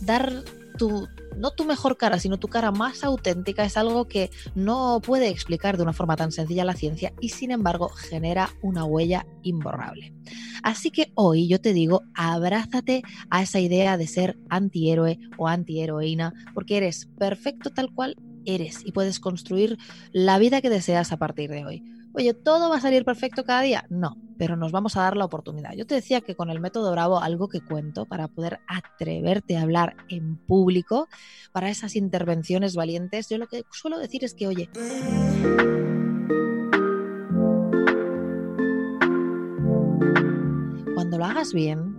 dar 0.00 0.44
tu, 0.78 1.08
no 1.36 1.50
tu 1.50 1.64
mejor 1.64 1.96
cara, 1.96 2.18
sino 2.18 2.38
tu 2.38 2.48
cara 2.48 2.70
más 2.72 3.04
auténtica 3.04 3.64
es 3.64 3.76
algo 3.76 4.08
que 4.08 4.30
no 4.54 5.00
puede 5.00 5.28
explicar 5.28 5.76
de 5.76 5.82
una 5.82 5.92
forma 5.92 6.16
tan 6.16 6.32
sencilla 6.32 6.64
la 6.64 6.74
ciencia 6.74 7.12
y 7.20 7.30
sin 7.30 7.50
embargo 7.50 7.88
genera 7.88 8.50
una 8.62 8.84
huella 8.84 9.26
imborrable. 9.42 10.12
Así 10.62 10.90
que 10.90 11.12
hoy 11.14 11.48
yo 11.48 11.60
te 11.60 11.72
digo, 11.72 12.02
abrázate 12.14 13.02
a 13.30 13.42
esa 13.42 13.60
idea 13.60 13.96
de 13.96 14.06
ser 14.06 14.38
antihéroe 14.48 15.18
o 15.36 15.48
antiheroína 15.48 16.32
porque 16.54 16.78
eres 16.78 17.06
perfecto 17.18 17.70
tal 17.70 17.92
cual 17.92 18.16
eres 18.44 18.84
y 18.84 18.92
puedes 18.92 19.20
construir 19.20 19.76
la 20.12 20.38
vida 20.38 20.60
que 20.60 20.70
deseas 20.70 21.12
a 21.12 21.18
partir 21.18 21.50
de 21.50 21.64
hoy 21.64 21.95
Oye, 22.18 22.32
¿todo 22.32 22.70
va 22.70 22.76
a 22.76 22.80
salir 22.80 23.04
perfecto 23.04 23.44
cada 23.44 23.60
día? 23.60 23.84
No, 23.90 24.16
pero 24.38 24.56
nos 24.56 24.72
vamos 24.72 24.96
a 24.96 25.02
dar 25.02 25.18
la 25.18 25.26
oportunidad. 25.26 25.74
Yo 25.74 25.86
te 25.86 25.96
decía 25.96 26.22
que 26.22 26.34
con 26.34 26.48
el 26.48 26.60
método 26.60 26.90
Bravo, 26.90 27.20
algo 27.20 27.46
que 27.50 27.60
cuento 27.60 28.06
para 28.06 28.26
poder 28.26 28.58
atreverte 28.66 29.58
a 29.58 29.62
hablar 29.62 29.96
en 30.08 30.38
público, 30.38 31.08
para 31.52 31.68
esas 31.68 31.94
intervenciones 31.94 32.74
valientes, 32.74 33.28
yo 33.28 33.36
lo 33.36 33.48
que 33.48 33.64
suelo 33.70 33.98
decir 33.98 34.24
es 34.24 34.32
que, 34.32 34.46
oye, 34.46 34.70
cuando 40.94 41.18
lo 41.18 41.24
hagas 41.26 41.52
bien, 41.52 41.95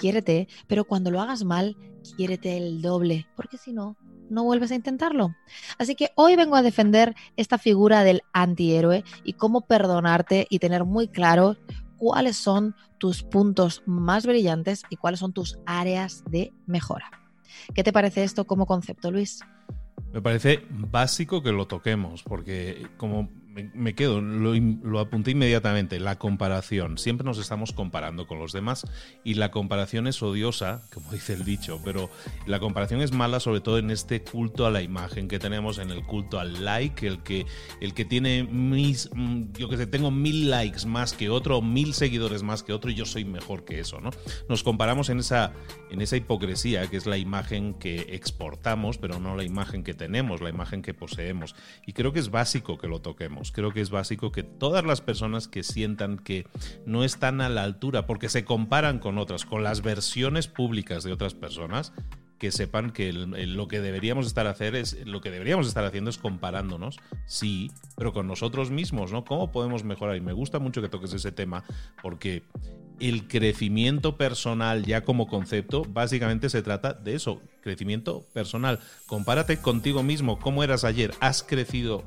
quiérete, 0.00 0.48
pero 0.66 0.84
cuando 0.84 1.10
lo 1.10 1.20
hagas 1.20 1.44
mal, 1.44 1.76
quiérete 2.16 2.56
el 2.56 2.80
doble, 2.80 3.26
porque 3.36 3.58
si 3.58 3.72
no, 3.72 3.96
no 4.30 4.44
vuelves 4.44 4.70
a 4.70 4.74
intentarlo. 4.74 5.36
Así 5.78 5.94
que 5.94 6.10
hoy 6.16 6.36
vengo 6.36 6.56
a 6.56 6.62
defender 6.62 7.14
esta 7.36 7.58
figura 7.58 8.02
del 8.02 8.22
antihéroe 8.32 9.04
y 9.24 9.34
cómo 9.34 9.66
perdonarte 9.66 10.46
y 10.48 10.58
tener 10.58 10.84
muy 10.84 11.08
claro 11.08 11.56
cuáles 11.98 12.38
son 12.38 12.74
tus 12.96 13.22
puntos 13.22 13.82
más 13.84 14.24
brillantes 14.24 14.84
y 14.88 14.96
cuáles 14.96 15.20
son 15.20 15.34
tus 15.34 15.58
áreas 15.66 16.24
de 16.30 16.52
mejora. 16.66 17.10
¿Qué 17.74 17.84
te 17.84 17.92
parece 17.92 18.24
esto 18.24 18.46
como 18.46 18.64
concepto, 18.64 19.10
Luis? 19.10 19.40
Me 20.12 20.22
parece 20.22 20.66
básico 20.70 21.42
que 21.42 21.52
lo 21.52 21.66
toquemos, 21.66 22.22
porque 22.22 22.86
como 22.96 23.28
me, 23.50 23.94
quedo, 23.94 24.20
lo, 24.20 24.98
apunté 25.00 25.32
inmediatamente, 25.32 25.98
la 25.98 26.18
comparación. 26.18 26.98
Siempre 26.98 27.24
nos 27.24 27.38
estamos 27.38 27.72
comparando 27.72 28.26
con 28.26 28.38
los 28.38 28.52
demás 28.52 28.86
y 29.24 29.34
la 29.34 29.50
comparación 29.50 30.06
es 30.06 30.22
odiosa, 30.22 30.82
como 30.92 31.10
dice 31.12 31.34
el 31.34 31.44
dicho, 31.44 31.80
pero 31.84 32.10
la 32.46 32.60
comparación 32.60 33.00
es 33.00 33.12
mala 33.12 33.40
sobre 33.40 33.60
todo 33.60 33.78
en 33.78 33.90
este 33.90 34.22
culto 34.22 34.66
a 34.66 34.70
la 34.70 34.82
imagen 34.82 35.28
que 35.28 35.38
tenemos, 35.38 35.78
en 35.78 35.90
el 35.90 36.04
culto 36.04 36.38
al 36.38 36.64
like, 36.64 37.06
el 37.06 37.22
que, 37.22 37.46
el 37.80 37.94
que 37.94 38.04
tiene 38.04 38.44
mis, 38.44 39.10
mm, 39.12 39.52
yo 39.58 39.68
que 39.68 39.76
sé, 39.76 39.86
tengo 39.86 40.10
mil 40.10 40.50
likes 40.50 40.86
más 40.86 41.12
que 41.12 41.28
otro, 41.28 41.60
mil 41.60 41.94
seguidores 41.94 42.42
más 42.42 42.62
que 42.62 42.72
otro 42.72 42.90
y 42.90 42.94
yo 42.94 43.04
soy 43.04 43.24
mejor 43.24 43.64
que 43.64 43.80
eso, 43.80 44.00
¿no? 44.00 44.10
Nos 44.48 44.62
comparamos 44.62 45.08
en 45.10 45.18
esa, 45.18 45.52
en 45.90 46.00
esa 46.00 46.16
hipocresía 46.16 46.86
que 46.88 46.96
es 46.96 47.06
la 47.06 47.18
imagen 47.18 47.74
que 47.74 48.14
exportamos, 48.14 48.98
pero 48.98 49.18
no 49.18 49.36
la 49.36 49.44
imagen 49.44 49.82
que 49.82 49.94
tenemos, 49.94 50.40
la 50.40 50.50
imagen 50.50 50.82
que 50.82 50.94
poseemos. 50.94 51.56
Y 51.86 51.92
creo 51.92 52.12
que 52.12 52.20
es 52.20 52.30
básico 52.30 52.78
que 52.78 52.86
lo 52.86 53.00
toquemos 53.00 53.40
creo 53.50 53.72
que 53.72 53.80
es 53.80 53.90
básico 53.90 54.32
que 54.32 54.42
todas 54.42 54.84
las 54.84 55.00
personas 55.00 55.48
que 55.48 55.62
sientan 55.62 56.18
que 56.18 56.46
no 56.86 57.04
están 57.04 57.40
a 57.40 57.48
la 57.48 57.62
altura 57.62 58.06
porque 58.06 58.28
se 58.28 58.44
comparan 58.44 58.98
con 58.98 59.18
otras, 59.18 59.44
con 59.44 59.62
las 59.62 59.82
versiones 59.82 60.48
públicas 60.48 61.04
de 61.04 61.12
otras 61.12 61.34
personas, 61.34 61.92
que 62.40 62.50
sepan 62.50 62.90
que 62.90 63.12
lo 63.12 63.68
que 63.68 63.80
deberíamos 63.82 64.26
estar 64.26 64.46
hacer 64.46 64.74
es 64.74 65.06
lo 65.06 65.20
que 65.20 65.30
deberíamos 65.30 65.68
estar 65.68 65.84
haciendo 65.84 66.08
es 66.08 66.16
comparándonos, 66.16 66.98
sí, 67.26 67.70
pero 67.96 68.14
con 68.14 68.26
nosotros 68.26 68.70
mismos, 68.70 69.12
¿no? 69.12 69.26
¿Cómo 69.26 69.52
podemos 69.52 69.84
mejorar? 69.84 70.16
Y 70.16 70.22
me 70.22 70.32
gusta 70.32 70.58
mucho 70.58 70.80
que 70.80 70.88
toques 70.88 71.12
ese 71.12 71.32
tema 71.32 71.64
porque 72.02 72.42
el 72.98 73.28
crecimiento 73.28 74.16
personal 74.16 74.86
ya 74.86 75.04
como 75.04 75.28
concepto 75.28 75.84
básicamente 75.86 76.48
se 76.48 76.62
trata 76.62 76.94
de 76.94 77.14
eso, 77.14 77.42
crecimiento 77.60 78.22
personal. 78.32 78.80
Compárate 79.06 79.58
contigo 79.58 80.02
mismo, 80.02 80.38
cómo 80.38 80.64
eras 80.64 80.84
ayer, 80.84 81.12
has 81.20 81.42
crecido 81.42 82.04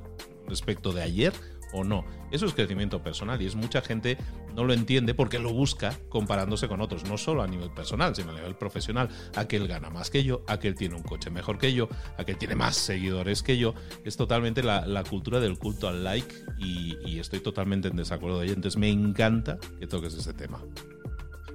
respecto 0.48 0.92
de 0.92 1.02
ayer 1.02 1.34
o 1.74 1.84
no. 1.84 2.06
Eso 2.32 2.46
es 2.46 2.54
crecimiento 2.54 3.04
personal 3.04 3.42
y 3.42 3.46
es 3.46 3.56
mucha 3.56 3.82
gente 3.82 4.18
no 4.56 4.64
lo 4.64 4.74
entiende 4.74 5.14
porque 5.14 5.40
lo 5.40 5.52
busca 5.52 5.98
comparándose 6.10 6.68
con 6.68 6.80
otros, 6.80 7.04
no 7.06 7.18
solo 7.18 7.42
a 7.42 7.48
nivel 7.48 7.72
personal, 7.72 8.16
sino 8.16 8.32
a 8.32 8.36
nivel 8.36 8.56
profesional. 8.56 9.10
Aquel 9.36 9.68
gana 9.68 9.90
más 9.90 10.10
que 10.10 10.24
yo, 10.24 10.44
aquel 10.48 10.76
tiene 10.76 10.96
un 10.96 11.04
coche 11.04 11.30
mejor 11.30 11.58
que 11.58 11.74
yo, 11.74 11.90
aquel 12.18 12.38
tiene 12.38 12.56
más 12.56 12.76
seguidores 12.76 13.44
que 13.44 13.58
yo. 13.58 13.74
Es 14.06 14.16
totalmente 14.16 14.64
la, 14.64 15.04
cultura 15.10 15.40
del 15.40 15.58
culto 15.58 15.88
al 15.88 16.04
like 16.04 16.34
y, 16.58 17.20
estoy 17.20 17.40
totalmente 17.40 17.88
en 17.88 17.96
desacuerdo 17.96 18.40
de 18.40 18.46
ello. 18.46 18.56
Entonces 18.56 18.78
me 18.78 18.90
encanta 18.90 19.58
que 19.80 19.88
toques 19.88 20.14
ese 20.14 20.34
tema 20.34 20.60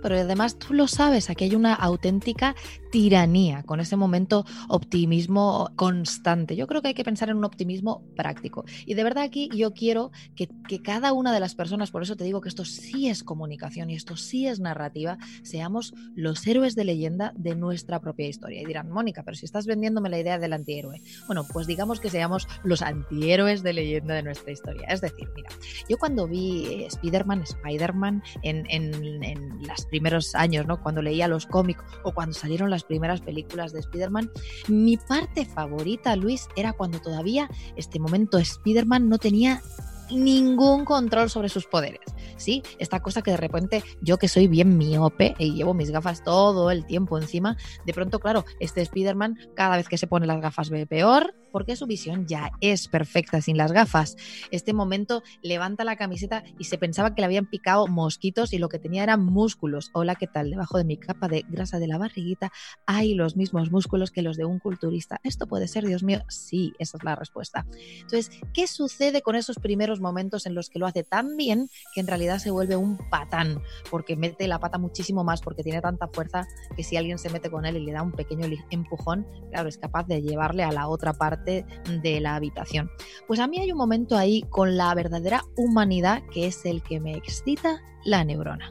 pero 0.03 0.17
además 0.17 0.59
tú 0.59 0.75
lo 0.75 0.89
sabes, 0.89 1.31
aquí 1.31 1.45
hay 1.45 1.55
una 1.55 1.75
auténtica 1.75 2.55
tiranía 2.91 3.63
con 3.65 3.81
ese 3.81 3.97
momento 3.97 4.45
optimismo 4.69 5.71
constante. 5.77 6.57
Yo 6.57 6.67
creo 6.67 6.83
que 6.83 6.89
hay 6.89 6.95
que 6.95 7.05
pensar 7.05 7.29
en 7.29 7.37
un 7.37 7.45
optimismo 7.45 8.03
práctico. 8.17 8.65
Y 8.87 8.95
de 8.95 9.05
verdad 9.05 9.25
aquí 9.25 9.51
yo 9.55 9.73
quiero 9.73 10.11
que, 10.35 10.49
cada 10.83 11.13
una 11.13 11.33
de 11.33 11.41
las 11.41 11.55
personas, 11.55 11.91
por 11.91 12.03
eso 12.03 12.17
te 12.17 12.25
digo 12.25 12.41
que 12.41 12.49
esto 12.49 12.65
sí 12.65 13.09
es 13.09 13.25
comunicación 13.25 13.91
y 13.91 13.95
esto 13.95 14.17
sí 14.17 14.47
es 14.47 14.61
narrativa, 14.61 15.19
seamos 15.43 15.93
los 16.15 16.47
héroes 16.47 16.75
de 16.75 16.85
leyenda 16.85 17.33
de 17.37 17.55
nuestra 17.55 18.01
propia 18.01 18.29
historia. 18.29 18.63
Y 18.63 18.65
dirán, 18.65 18.91
Mónica, 18.91 19.23
pero 19.23 19.37
si 19.37 19.45
estás 19.45 19.67
vendiéndome 19.67 20.09
la 20.09 20.19
idea 20.19 20.39
del 20.39 20.53
antihéroe. 20.53 21.03
Bueno, 21.27 21.45
pues 21.53 21.67
digamos 21.67 22.01
que 22.01 22.11
seamos 22.11 22.47
los 22.65 22.83
antihéroes 22.83 23.63
de 23.63 23.73
leyenda 23.73 24.15
de 24.15 24.23
nuestra 24.23 24.53
historia. 24.53 24.87
Es 24.89 25.01
decir, 25.01 25.29
mira, 25.35 25.51
yo 25.89 25.99
cuando 25.99 26.27
vi 26.27 26.67
eh, 26.67 26.87
Spider-Man, 26.87 27.43
Spider-Man 27.43 28.23
en, 28.43 28.67
en, 28.71 29.23
en 29.23 29.63
los 29.67 29.88
primeros 29.89 30.35
años, 30.35 30.67
¿no? 30.67 30.83
Cuando 30.83 31.03
leía 31.03 31.29
los 31.29 31.47
cómics 31.47 31.83
o 32.05 32.13
cuando 32.13 32.35
salieron 32.35 32.71
las 32.71 32.85
primeras 32.85 33.21
películas 33.21 33.73
de 33.73 33.81
Spider-Man, 33.81 34.31
mi 34.69 34.97
parte 34.97 35.45
favorita, 35.45 36.17
Luis, 36.17 36.49
era 36.57 36.73
cuando 36.73 37.01
todavía 37.01 37.49
este 37.77 37.99
momento 37.99 38.39
Spider-Man 38.39 39.09
no 39.09 39.19
tenía 39.19 39.63
ningún 40.11 40.85
control 40.85 41.31
sobre 41.31 41.49
sus 41.49 41.67
poderes. 41.67 42.01
¿sí? 42.37 42.63
Esta 42.79 43.01
cosa 43.01 43.23
que 43.23 43.33
de 43.33 43.37
repente 43.37 43.83
yo 44.01 44.17
que 44.17 44.29
soy 44.29 44.49
bien 44.49 44.79
miope 44.79 45.35
y 45.39 45.55
llevo 45.55 45.75
mis 45.75 45.91
gafas 45.91 46.23
todo 46.23 46.71
el 46.71 46.87
tiempo 46.87 47.19
encima, 47.19 47.57
de 47.85 47.93
pronto, 47.93 48.21
claro, 48.21 48.45
este 48.61 48.81
Spider-Man 48.83 49.37
cada 49.55 49.77
vez 49.77 49.89
que 49.89 49.99
se 49.99 50.07
pone 50.07 50.27
las 50.27 50.41
gafas 50.41 50.71
ve 50.71 50.87
peor 50.87 51.35
porque 51.53 51.77
su 51.77 51.87
visión 51.87 52.27
ya 52.27 52.51
es 52.61 52.89
perfecta 52.89 53.41
sin 53.41 53.57
las 53.57 53.73
gafas. 53.73 54.17
Este 54.51 54.73
momento 54.73 55.23
levanta 55.43 55.85
la 55.85 55.97
camiseta 55.97 56.45
y 56.59 56.65
se 56.65 56.79
pensaba 56.79 57.15
que 57.15 57.23
le 57.23 57.27
habían 57.27 57.47
picado 57.47 57.87
mosquitos 57.87 58.53
y 58.53 58.59
lo 58.59 58.69
que 58.69 58.79
tenía 58.79 59.03
eran 59.03 59.25
músculos. 59.25 59.91
Hola, 59.95 60.15
¿qué 60.15 60.27
tal? 60.27 60.51
Debajo 60.51 60.79
de 60.79 60.85
mi 60.85 60.99
capa 60.99 61.29
de 61.29 61.45
grasa 61.49 61.79
de 61.79 61.89
la 61.89 61.99
barriguita 61.99 62.51
hay 62.87 63.15
los 63.15 63.37
mismos 63.37 63.71
músculos 63.71 64.11
que 64.11 64.23
los 64.23 64.37
de 64.37 64.45
un 64.45 64.59
culturista. 64.59 65.21
¿Esto 65.23 65.47
puede 65.47 65.69
ser, 65.69 65.87
Dios 65.87 66.03
mío? 66.03 66.23
Sí, 66.29 66.73
esa 66.79 66.99
es 66.99 67.05
la 67.05 67.17
respuesta. 67.17 67.67
Entonces, 68.01 68.31
¿qué 68.53 68.67
sucede 68.67 69.23
con 69.23 69.35
esos 69.35 69.57
primeros 69.57 69.98
momentos 70.01 70.47
en 70.47 70.55
los 70.55 70.71
que 70.71 70.79
lo 70.79 70.87
hace 70.87 71.05
tan 71.05 71.37
bien 71.37 71.69
que 71.95 72.01
en 72.01 72.07
realidad 72.07 72.39
se 72.39 72.51
vuelve 72.51 72.77
un 72.77 72.99
patán, 73.11 73.61
porque 73.91 74.17
mete 74.17 74.49
la 74.49 74.59
pata 74.59 74.79
muchísimo 74.79 75.25
más, 75.25 75.41
porque 75.41 75.63
tiene 75.63 75.81
tanta 75.81 76.09
fuerza 76.09 76.47
que 76.77 76.83
si 76.83 76.97
alguien 76.97 77.19
se 77.19 77.31
mete 77.31 77.51
con 77.51 77.67
él 77.67 77.77
y 77.77 77.85
le 77.85 77.93
da 77.93 78.03
un 78.03 78.13
pequeño 78.13 78.47
empujón, 78.71 79.27
claro, 79.51 79.69
es 79.69 79.79
capaz 79.79 80.07
de 80.07 80.23
llevarle 80.23 80.63
a 80.65 80.73
la 80.73 80.89
otra 80.89 81.13
parte 81.13 81.65
de 82.03 82.21
la 82.21 82.35
habitación. 82.35 82.91
Pues 83.27 83.41
a 83.41 83.47
mí 83.47 83.59
hay 83.59 83.73
un 83.73 83.79
momento 83.79 84.17
ahí 84.17 84.43
con 84.51 84.77
la 84.77 84.95
verdadera 84.95 85.45
humanidad 85.57 86.23
que 86.33 86.47
es 86.47 86.65
el 86.65 86.83
que 86.83 87.01
me 87.01 87.17
excita 87.17 87.83
la 88.05 88.25
neurona. 88.25 88.69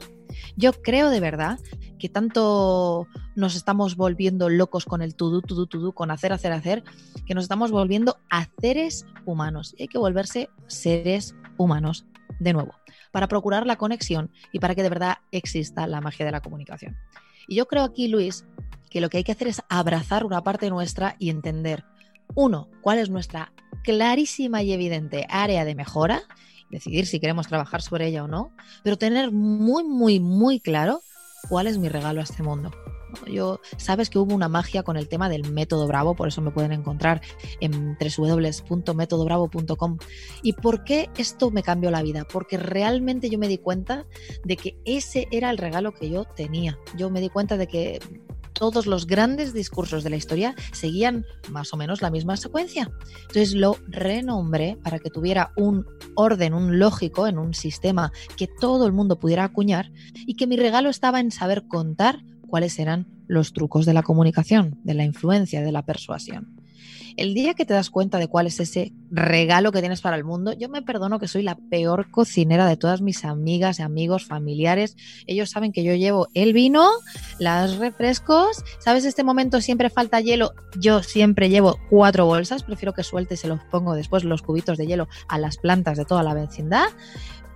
Yo 0.56 0.72
creo 0.72 1.10
de 1.10 1.20
verdad 1.20 1.58
que 1.98 2.08
tanto 2.08 3.06
nos 3.38 3.54
estamos 3.54 3.94
volviendo 3.94 4.48
locos 4.48 4.84
con 4.84 5.00
el 5.00 5.14
tudú, 5.14 5.42
tudú, 5.42 5.68
tudú, 5.68 5.92
con 5.92 6.10
hacer, 6.10 6.32
hacer, 6.32 6.50
hacer, 6.52 6.82
que 7.24 7.34
nos 7.34 7.44
estamos 7.44 7.70
volviendo 7.70 8.18
a 8.30 8.48
seres 8.60 9.06
humanos. 9.26 9.76
Y 9.78 9.82
hay 9.82 9.88
que 9.88 9.96
volverse 9.96 10.50
seres 10.66 11.36
humanos 11.56 12.04
de 12.40 12.52
nuevo 12.52 12.74
para 13.12 13.28
procurar 13.28 13.64
la 13.64 13.76
conexión 13.76 14.32
y 14.52 14.58
para 14.58 14.74
que 14.74 14.82
de 14.82 14.88
verdad 14.88 15.18
exista 15.30 15.86
la 15.86 16.00
magia 16.00 16.26
de 16.26 16.32
la 16.32 16.40
comunicación. 16.40 16.96
Y 17.46 17.54
yo 17.54 17.68
creo 17.68 17.84
aquí, 17.84 18.08
Luis, 18.08 18.44
que 18.90 19.00
lo 19.00 19.08
que 19.08 19.18
hay 19.18 19.24
que 19.24 19.32
hacer 19.32 19.46
es 19.46 19.62
abrazar 19.68 20.24
una 20.24 20.42
parte 20.42 20.68
nuestra 20.68 21.14
y 21.20 21.30
entender, 21.30 21.84
uno, 22.34 22.68
cuál 22.82 22.98
es 22.98 23.08
nuestra 23.08 23.52
clarísima 23.84 24.64
y 24.64 24.72
evidente 24.72 25.28
área 25.30 25.64
de 25.64 25.76
mejora, 25.76 26.22
decidir 26.72 27.06
si 27.06 27.20
queremos 27.20 27.46
trabajar 27.46 27.82
sobre 27.82 28.08
ella 28.08 28.24
o 28.24 28.28
no, 28.28 28.50
pero 28.82 28.98
tener 28.98 29.30
muy, 29.30 29.84
muy, 29.84 30.18
muy 30.18 30.58
claro 30.58 31.02
cuál 31.48 31.68
es 31.68 31.78
mi 31.78 31.88
regalo 31.88 32.18
a 32.18 32.24
este 32.24 32.42
mundo. 32.42 32.72
Yo 33.26 33.60
sabes 33.76 34.10
que 34.10 34.18
hubo 34.18 34.34
una 34.34 34.48
magia 34.48 34.82
con 34.82 34.96
el 34.96 35.08
tema 35.08 35.28
del 35.28 35.50
método 35.52 35.86
Bravo, 35.86 36.14
por 36.14 36.28
eso 36.28 36.42
me 36.42 36.50
pueden 36.50 36.72
encontrar 36.72 37.20
en 37.60 37.96
www.métodobravo.com. 37.98 39.98
¿Y 40.42 40.52
por 40.54 40.84
qué 40.84 41.10
esto 41.16 41.50
me 41.50 41.62
cambió 41.62 41.90
la 41.90 42.02
vida? 42.02 42.26
Porque 42.30 42.56
realmente 42.56 43.30
yo 43.30 43.38
me 43.38 43.48
di 43.48 43.58
cuenta 43.58 44.06
de 44.44 44.56
que 44.56 44.76
ese 44.84 45.28
era 45.30 45.50
el 45.50 45.58
regalo 45.58 45.92
que 45.92 46.10
yo 46.10 46.24
tenía. 46.24 46.78
Yo 46.96 47.10
me 47.10 47.20
di 47.20 47.28
cuenta 47.28 47.56
de 47.56 47.66
que 47.66 48.00
todos 48.58 48.86
los 48.86 49.06
grandes 49.06 49.54
discursos 49.54 50.02
de 50.02 50.10
la 50.10 50.16
historia 50.16 50.54
seguían 50.72 51.24
más 51.50 51.72
o 51.72 51.76
menos 51.76 52.02
la 52.02 52.10
misma 52.10 52.36
secuencia. 52.36 52.90
Entonces 53.22 53.54
lo 53.54 53.76
renombré 53.86 54.76
para 54.82 54.98
que 54.98 55.10
tuviera 55.10 55.52
un 55.56 55.86
orden, 56.14 56.54
un 56.54 56.78
lógico 56.78 57.28
en 57.28 57.38
un 57.38 57.54
sistema 57.54 58.12
que 58.36 58.48
todo 58.48 58.86
el 58.86 58.92
mundo 58.92 59.18
pudiera 59.18 59.44
acuñar 59.44 59.92
y 60.14 60.34
que 60.34 60.48
mi 60.48 60.56
regalo 60.56 60.90
estaba 60.90 61.20
en 61.20 61.30
saber 61.30 61.68
contar 61.68 62.24
cuáles 62.48 62.78
eran 62.78 63.06
los 63.28 63.52
trucos 63.52 63.86
de 63.86 63.94
la 63.94 64.02
comunicación, 64.02 64.80
de 64.82 64.94
la 64.94 65.04
influencia, 65.04 65.62
de 65.62 65.72
la 65.72 65.82
persuasión. 65.82 66.58
El 67.18 67.34
día 67.34 67.54
que 67.54 67.64
te 67.64 67.74
das 67.74 67.90
cuenta 67.90 68.18
de 68.18 68.28
cuál 68.28 68.46
es 68.46 68.60
ese 68.60 68.92
regalo 69.10 69.72
que 69.72 69.80
tienes 69.80 70.00
para 70.02 70.14
el 70.14 70.22
mundo, 70.22 70.52
yo 70.52 70.68
me 70.68 70.82
perdono 70.82 71.18
que 71.18 71.26
soy 71.26 71.42
la 71.42 71.56
peor 71.56 72.12
cocinera 72.12 72.64
de 72.68 72.76
todas 72.76 73.00
mis 73.00 73.24
amigas, 73.24 73.80
amigos, 73.80 74.24
familiares. 74.24 74.96
Ellos 75.26 75.50
saben 75.50 75.72
que 75.72 75.82
yo 75.82 75.94
llevo 75.94 76.28
el 76.34 76.52
vino, 76.52 76.88
las 77.40 77.78
refrescos, 77.78 78.62
¿sabes? 78.78 79.04
Este 79.04 79.24
momento 79.24 79.60
siempre 79.60 79.90
falta 79.90 80.20
hielo. 80.20 80.52
Yo 80.78 81.02
siempre 81.02 81.50
llevo 81.50 81.80
cuatro 81.90 82.24
bolsas, 82.24 82.62
prefiero 82.62 82.92
que 82.92 83.02
suelte 83.02 83.34
y 83.34 83.36
se 83.36 83.48
los 83.48 83.64
pongo 83.64 83.94
después 83.94 84.22
los 84.22 84.42
cubitos 84.42 84.78
de 84.78 84.86
hielo 84.86 85.08
a 85.28 85.38
las 85.38 85.56
plantas 85.56 85.98
de 85.98 86.04
toda 86.04 86.22
la 86.22 86.34
vecindad. 86.34 86.86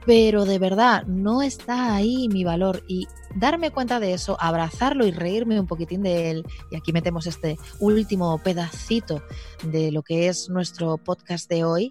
Pero 0.04 0.44
de 0.44 0.58
verdad, 0.58 1.04
no 1.06 1.42
está 1.42 1.94
ahí 1.94 2.28
mi 2.28 2.42
valor 2.42 2.82
y 2.88 3.06
darme 3.36 3.70
cuenta 3.70 4.00
de 4.00 4.14
eso, 4.14 4.36
abrazarlo 4.40 5.06
y 5.06 5.12
reírme 5.12 5.60
un 5.60 5.66
poquitín 5.66 6.02
de 6.02 6.30
él. 6.30 6.44
Y 6.70 6.76
aquí 6.76 6.92
metemos 6.92 7.26
este 7.26 7.56
último 7.78 8.38
pedacito 8.38 9.22
de 9.64 9.92
lo 9.92 10.02
que 10.02 10.28
es 10.28 10.48
nuestro 10.48 10.98
podcast 10.98 11.48
de 11.48 11.64
hoy 11.64 11.90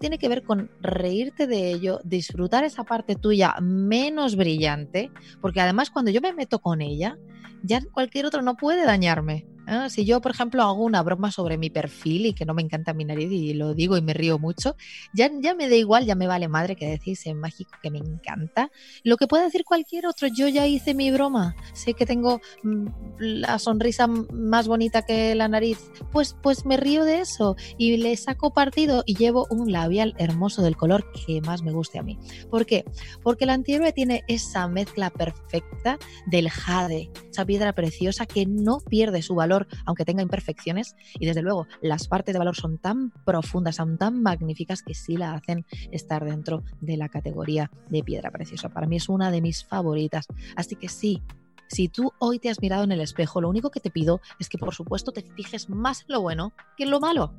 tiene 0.00 0.18
que 0.18 0.28
ver 0.28 0.42
con 0.42 0.70
reírte 0.80 1.46
de 1.46 1.70
ello, 1.70 2.00
disfrutar 2.04 2.62
esa 2.64 2.84
parte 2.84 3.16
tuya 3.16 3.54
menos 3.62 4.36
brillante, 4.36 5.10
porque 5.40 5.60
además 5.60 5.90
cuando 5.90 6.10
yo 6.10 6.20
me 6.20 6.34
meto 6.34 6.58
con 6.58 6.82
ella, 6.82 7.16
ya 7.62 7.80
cualquier 7.92 8.26
otro 8.26 8.42
no 8.42 8.56
puede 8.56 8.84
dañarme. 8.84 9.46
¿Eh? 9.66 9.90
Si 9.90 10.04
yo, 10.04 10.20
por 10.20 10.32
ejemplo, 10.32 10.62
hago 10.62 10.84
una 10.84 11.02
broma 11.02 11.30
sobre 11.30 11.58
mi 11.58 11.70
perfil 11.70 12.26
y 12.26 12.32
que 12.32 12.44
no 12.44 12.54
me 12.54 12.62
encanta 12.62 12.94
mi 12.94 13.04
nariz 13.04 13.30
y 13.30 13.54
lo 13.54 13.74
digo 13.74 13.96
y 13.96 14.02
me 14.02 14.14
río 14.14 14.38
mucho, 14.38 14.76
ya, 15.12 15.30
ya 15.40 15.54
me 15.54 15.68
da 15.68 15.76
igual, 15.76 16.04
ya 16.04 16.14
me 16.14 16.26
vale 16.26 16.48
madre 16.48 16.76
que 16.76 16.86
decís 16.86 17.26
en 17.26 17.38
mágico 17.38 17.72
que 17.82 17.90
me 17.90 17.98
encanta. 17.98 18.70
Lo 19.02 19.16
que 19.16 19.26
puede 19.26 19.44
decir 19.44 19.64
cualquier 19.64 20.06
otro, 20.06 20.28
yo 20.28 20.48
ya 20.48 20.66
hice 20.66 20.94
mi 20.94 21.10
broma, 21.10 21.56
sé 21.72 21.94
que 21.94 22.06
tengo 22.06 22.40
mm, 22.62 22.86
la 23.18 23.58
sonrisa 23.58 24.06
más 24.06 24.68
bonita 24.68 25.02
que 25.02 25.34
la 25.34 25.48
nariz, 25.48 25.78
pues, 26.12 26.36
pues 26.42 26.64
me 26.66 26.76
río 26.76 27.04
de 27.04 27.20
eso 27.20 27.56
y 27.78 27.96
le 27.96 28.16
saco 28.16 28.52
partido 28.52 29.02
y 29.06 29.16
llevo 29.16 29.46
un 29.50 29.72
labial 29.72 30.14
hermoso 30.18 30.62
del 30.62 30.76
color 30.76 31.04
que 31.26 31.40
más 31.40 31.62
me 31.62 31.72
guste 31.72 31.98
a 31.98 32.02
mí. 32.02 32.18
¿Por 32.50 32.66
qué? 32.66 32.84
Porque 33.22 33.44
el 33.44 33.50
antihéroe 33.50 33.92
tiene 33.92 34.24
esa 34.28 34.68
mezcla 34.68 35.10
perfecta 35.10 35.98
del 36.26 36.50
jade, 36.50 37.10
esa 37.30 37.44
piedra 37.44 37.72
preciosa 37.72 38.26
que 38.26 38.46
no 38.46 38.80
pierde 38.80 39.22
su 39.22 39.34
valor 39.34 39.53
aunque 39.84 40.04
tenga 40.04 40.22
imperfecciones, 40.22 40.96
y 41.18 41.26
desde 41.26 41.42
luego 41.42 41.66
las 41.80 42.08
partes 42.08 42.32
de 42.32 42.38
valor 42.38 42.56
son 42.56 42.78
tan 42.78 43.10
profundas, 43.24 43.76
son 43.76 43.98
tan 43.98 44.22
magníficas 44.22 44.82
que 44.82 44.94
sí 44.94 45.16
la 45.16 45.34
hacen 45.34 45.64
estar 45.90 46.24
dentro 46.24 46.62
de 46.80 46.96
la 46.96 47.08
categoría 47.08 47.70
de 47.88 48.02
piedra 48.02 48.30
preciosa. 48.30 48.68
Para 48.68 48.86
mí 48.86 48.96
es 48.96 49.08
una 49.08 49.30
de 49.30 49.40
mis 49.40 49.64
favoritas. 49.64 50.26
Así 50.56 50.76
que 50.76 50.88
sí, 50.88 51.22
si 51.68 51.88
tú 51.88 52.12
hoy 52.18 52.38
te 52.38 52.50
has 52.50 52.60
mirado 52.60 52.84
en 52.84 52.92
el 52.92 53.00
espejo, 53.00 53.40
lo 53.40 53.48
único 53.48 53.70
que 53.70 53.80
te 53.80 53.90
pido 53.90 54.20
es 54.38 54.48
que 54.48 54.58
por 54.58 54.74
supuesto 54.74 55.12
te 55.12 55.22
fijes 55.22 55.68
más 55.70 56.02
en 56.02 56.14
lo 56.14 56.20
bueno 56.20 56.52
que 56.76 56.84
en 56.84 56.90
lo 56.90 57.00
malo 57.00 57.32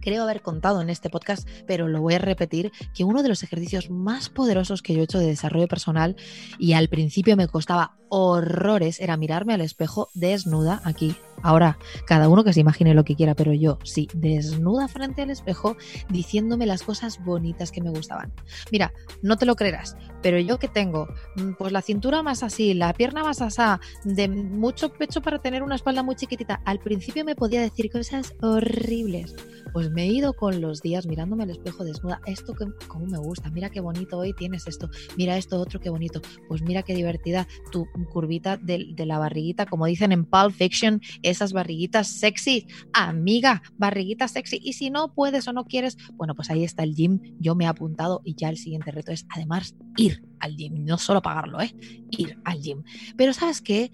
creo 0.00 0.22
haber 0.22 0.42
contado 0.42 0.80
en 0.80 0.90
este 0.90 1.10
podcast, 1.10 1.48
pero 1.66 1.88
lo 1.88 2.00
voy 2.00 2.14
a 2.14 2.18
repetir, 2.18 2.72
que 2.94 3.04
uno 3.04 3.22
de 3.22 3.28
los 3.28 3.42
ejercicios 3.42 3.90
más 3.90 4.28
poderosos 4.28 4.82
que 4.82 4.94
yo 4.94 5.00
he 5.00 5.04
hecho 5.04 5.18
de 5.18 5.26
desarrollo 5.26 5.68
personal 5.68 6.16
y 6.58 6.72
al 6.72 6.88
principio 6.88 7.36
me 7.36 7.48
costaba 7.48 7.96
horrores 8.08 9.00
era 9.00 9.16
mirarme 9.16 9.54
al 9.54 9.60
espejo 9.60 10.08
desnuda 10.14 10.80
aquí. 10.84 11.16
Ahora, 11.42 11.78
cada 12.04 12.28
uno 12.28 12.42
que 12.42 12.52
se 12.52 12.60
imagine 12.60 12.94
lo 12.94 13.04
que 13.04 13.14
quiera, 13.14 13.34
pero 13.34 13.52
yo 13.52 13.78
sí, 13.84 14.08
desnuda 14.12 14.88
frente 14.88 15.22
al 15.22 15.30
espejo 15.30 15.76
diciéndome 16.08 16.66
las 16.66 16.82
cosas 16.82 17.24
bonitas 17.24 17.70
que 17.70 17.80
me 17.80 17.90
gustaban. 17.90 18.32
Mira, 18.72 18.92
no 19.22 19.36
te 19.36 19.46
lo 19.46 19.54
creerás, 19.54 19.96
pero 20.20 20.38
yo 20.40 20.58
que 20.58 20.68
tengo 20.68 21.06
mm, 21.36 21.52
pues 21.52 21.72
la 21.72 21.82
cintura 21.82 22.22
más 22.22 22.42
así, 22.42 22.74
la 22.74 22.92
pierna 22.92 23.22
más 23.22 23.40
asá, 23.40 23.80
de 24.04 24.28
mucho 24.28 24.92
pecho 24.92 25.22
para 25.22 25.38
tener 25.38 25.62
una 25.62 25.76
espalda 25.76 26.02
muy 26.02 26.16
chiquitita, 26.16 26.60
al 26.64 26.80
principio 26.80 27.24
me 27.24 27.36
podía 27.36 27.60
decir 27.60 27.90
cosas 27.90 28.34
horribles 28.42 29.34
pues 29.72 29.90
me 29.90 30.04
he 30.04 30.06
ido 30.06 30.32
con 30.32 30.60
los 30.60 30.80
días 30.82 31.06
mirándome 31.06 31.44
al 31.44 31.50
espejo 31.50 31.84
desnuda. 31.84 32.20
Esto 32.26 32.54
que 32.54 32.66
como 32.86 33.06
me 33.06 33.18
gusta, 33.18 33.50
mira 33.50 33.70
qué 33.70 33.80
bonito 33.80 34.18
hoy 34.18 34.32
tienes 34.32 34.66
esto, 34.66 34.90
mira 35.16 35.36
esto 35.36 35.60
otro 35.60 35.80
qué 35.80 35.90
bonito, 35.90 36.20
pues 36.48 36.62
mira 36.62 36.82
qué 36.82 36.94
divertida 36.94 37.46
tu 37.70 37.86
curvita 38.04 38.56
de, 38.56 38.94
la 39.06 39.18
barriguita, 39.18 39.66
como 39.66 39.86
dicen 39.86 40.12
en 40.12 40.24
Pulp 40.24 40.52
Fiction, 40.52 41.00
esas 41.22 41.52
barriguitas 41.52 42.08
sexy, 42.08 42.66
amiga, 42.92 43.62
barriguita 43.76 44.28
sexy. 44.28 44.60
Y 44.62 44.74
si 44.74 44.90
no 44.90 45.14
puedes 45.14 45.48
o 45.48 45.52
no 45.52 45.64
quieres, 45.64 45.96
bueno, 46.14 46.34
pues 46.34 46.50
ahí 46.50 46.64
está 46.64 46.82
el 46.82 46.94
gym, 46.94 47.20
yo 47.38 47.54
me 47.54 47.64
he 47.64 47.68
apuntado 47.68 48.20
y 48.24 48.34
ya 48.34 48.48
el 48.48 48.58
siguiente 48.58 48.90
reto 48.90 49.12
es 49.12 49.26
además 49.30 49.74
ir 49.96 50.22
al 50.40 50.56
gym, 50.56 50.84
no 50.84 50.98
solo 50.98 51.22
pagarlo, 51.22 51.60
¿eh? 51.60 51.74
ir 52.10 52.38
al 52.44 52.60
gym. 52.60 52.84
Pero 53.16 53.32
sabes 53.32 53.60
qué? 53.60 53.90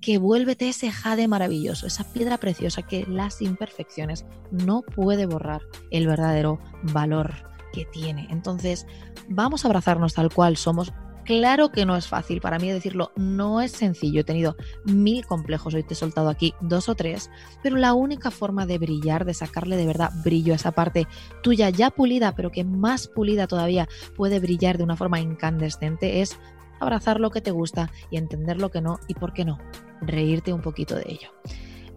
Que 0.00 0.18
vuélvete 0.18 0.68
ese 0.68 0.90
jade 0.90 1.28
maravilloso, 1.28 1.86
esa 1.86 2.12
piedra 2.12 2.38
preciosa 2.38 2.82
que 2.82 3.04
las 3.06 3.42
imperfecciones 3.42 4.26
no 4.50 4.82
puede 4.82 5.26
borrar 5.26 5.62
el 5.90 6.06
verdadero 6.06 6.60
valor 6.82 7.48
que 7.72 7.84
tiene. 7.86 8.28
Entonces, 8.30 8.86
vamos 9.28 9.64
a 9.64 9.68
abrazarnos 9.68 10.14
tal 10.14 10.32
cual 10.32 10.56
somos, 10.56 10.92
Claro 11.28 11.70
que 11.72 11.84
no 11.84 11.94
es 11.94 12.08
fácil, 12.08 12.40
para 12.40 12.58
mí 12.58 12.70
decirlo 12.70 13.12
no 13.14 13.60
es 13.60 13.72
sencillo. 13.72 14.22
He 14.22 14.24
tenido 14.24 14.56
mil 14.86 15.26
complejos, 15.26 15.74
hoy 15.74 15.82
te 15.82 15.92
he 15.92 15.94
soltado 15.94 16.30
aquí 16.30 16.54
dos 16.62 16.88
o 16.88 16.94
tres, 16.94 17.30
pero 17.62 17.76
la 17.76 17.92
única 17.92 18.30
forma 18.30 18.64
de 18.64 18.78
brillar, 18.78 19.26
de 19.26 19.34
sacarle 19.34 19.76
de 19.76 19.84
verdad 19.84 20.10
brillo 20.24 20.54
a 20.54 20.56
esa 20.56 20.72
parte 20.72 21.06
tuya 21.42 21.68
ya 21.68 21.90
pulida, 21.90 22.34
pero 22.34 22.50
que 22.50 22.64
más 22.64 23.08
pulida 23.08 23.46
todavía 23.46 23.90
puede 24.16 24.40
brillar 24.40 24.78
de 24.78 24.84
una 24.84 24.96
forma 24.96 25.20
incandescente, 25.20 26.22
es 26.22 26.38
abrazar 26.80 27.20
lo 27.20 27.28
que 27.28 27.42
te 27.42 27.50
gusta 27.50 27.90
y 28.10 28.16
entender 28.16 28.58
lo 28.58 28.70
que 28.70 28.80
no 28.80 28.98
y 29.06 29.12
por 29.12 29.34
qué 29.34 29.44
no, 29.44 29.58
reírte 30.00 30.54
un 30.54 30.62
poquito 30.62 30.94
de 30.94 31.04
ello. 31.08 31.28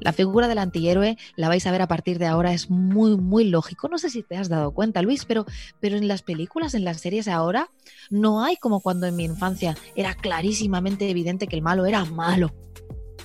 La 0.01 0.13
figura 0.13 0.47
del 0.47 0.57
antihéroe 0.57 1.17
la 1.35 1.47
vais 1.47 1.65
a 1.65 1.71
ver 1.71 1.81
a 1.81 1.87
partir 1.87 2.19
de 2.19 2.25
ahora, 2.25 2.53
es 2.53 2.69
muy, 2.69 3.15
muy 3.17 3.45
lógico. 3.45 3.87
No 3.87 3.97
sé 3.97 4.09
si 4.09 4.23
te 4.23 4.35
has 4.35 4.49
dado 4.49 4.71
cuenta, 4.71 5.01
Luis, 5.01 5.25
pero, 5.25 5.45
pero 5.79 5.95
en 5.95 6.07
las 6.07 6.23
películas, 6.23 6.73
en 6.73 6.83
las 6.83 6.99
series 6.99 7.27
ahora, 7.27 7.69
no 8.09 8.43
hay 8.43 8.57
como 8.57 8.81
cuando 8.81 9.05
en 9.05 9.15
mi 9.15 9.23
infancia 9.23 9.77
era 9.95 10.15
clarísimamente 10.15 11.09
evidente 11.09 11.47
que 11.47 11.55
el 11.55 11.61
malo 11.61 11.85
era 11.85 12.03
malo 12.05 12.51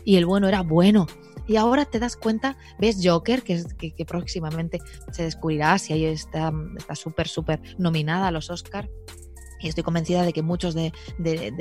y 0.04 0.16
el 0.16 0.26
bueno 0.26 0.48
era 0.48 0.60
bueno. 0.60 1.06
Y 1.48 1.56
ahora 1.56 1.84
te 1.84 1.98
das 1.98 2.16
cuenta, 2.16 2.56
ves 2.78 2.98
Joker, 3.02 3.42
que, 3.42 3.62
que, 3.78 4.04
próximamente 4.04 4.80
se 5.12 5.22
descubrirá 5.22 5.78
si 5.78 5.92
ahí 5.92 6.04
está 6.04 6.52
súper, 6.94 7.28
súper 7.28 7.60
nominada 7.78 8.28
a 8.28 8.30
los 8.32 8.50
Oscars 8.50 8.88
y 9.60 9.68
estoy 9.68 9.84
convencida 9.84 10.22
de 10.22 10.32
que 10.32 10.42
muchos 10.42 10.74
de, 10.74 10.92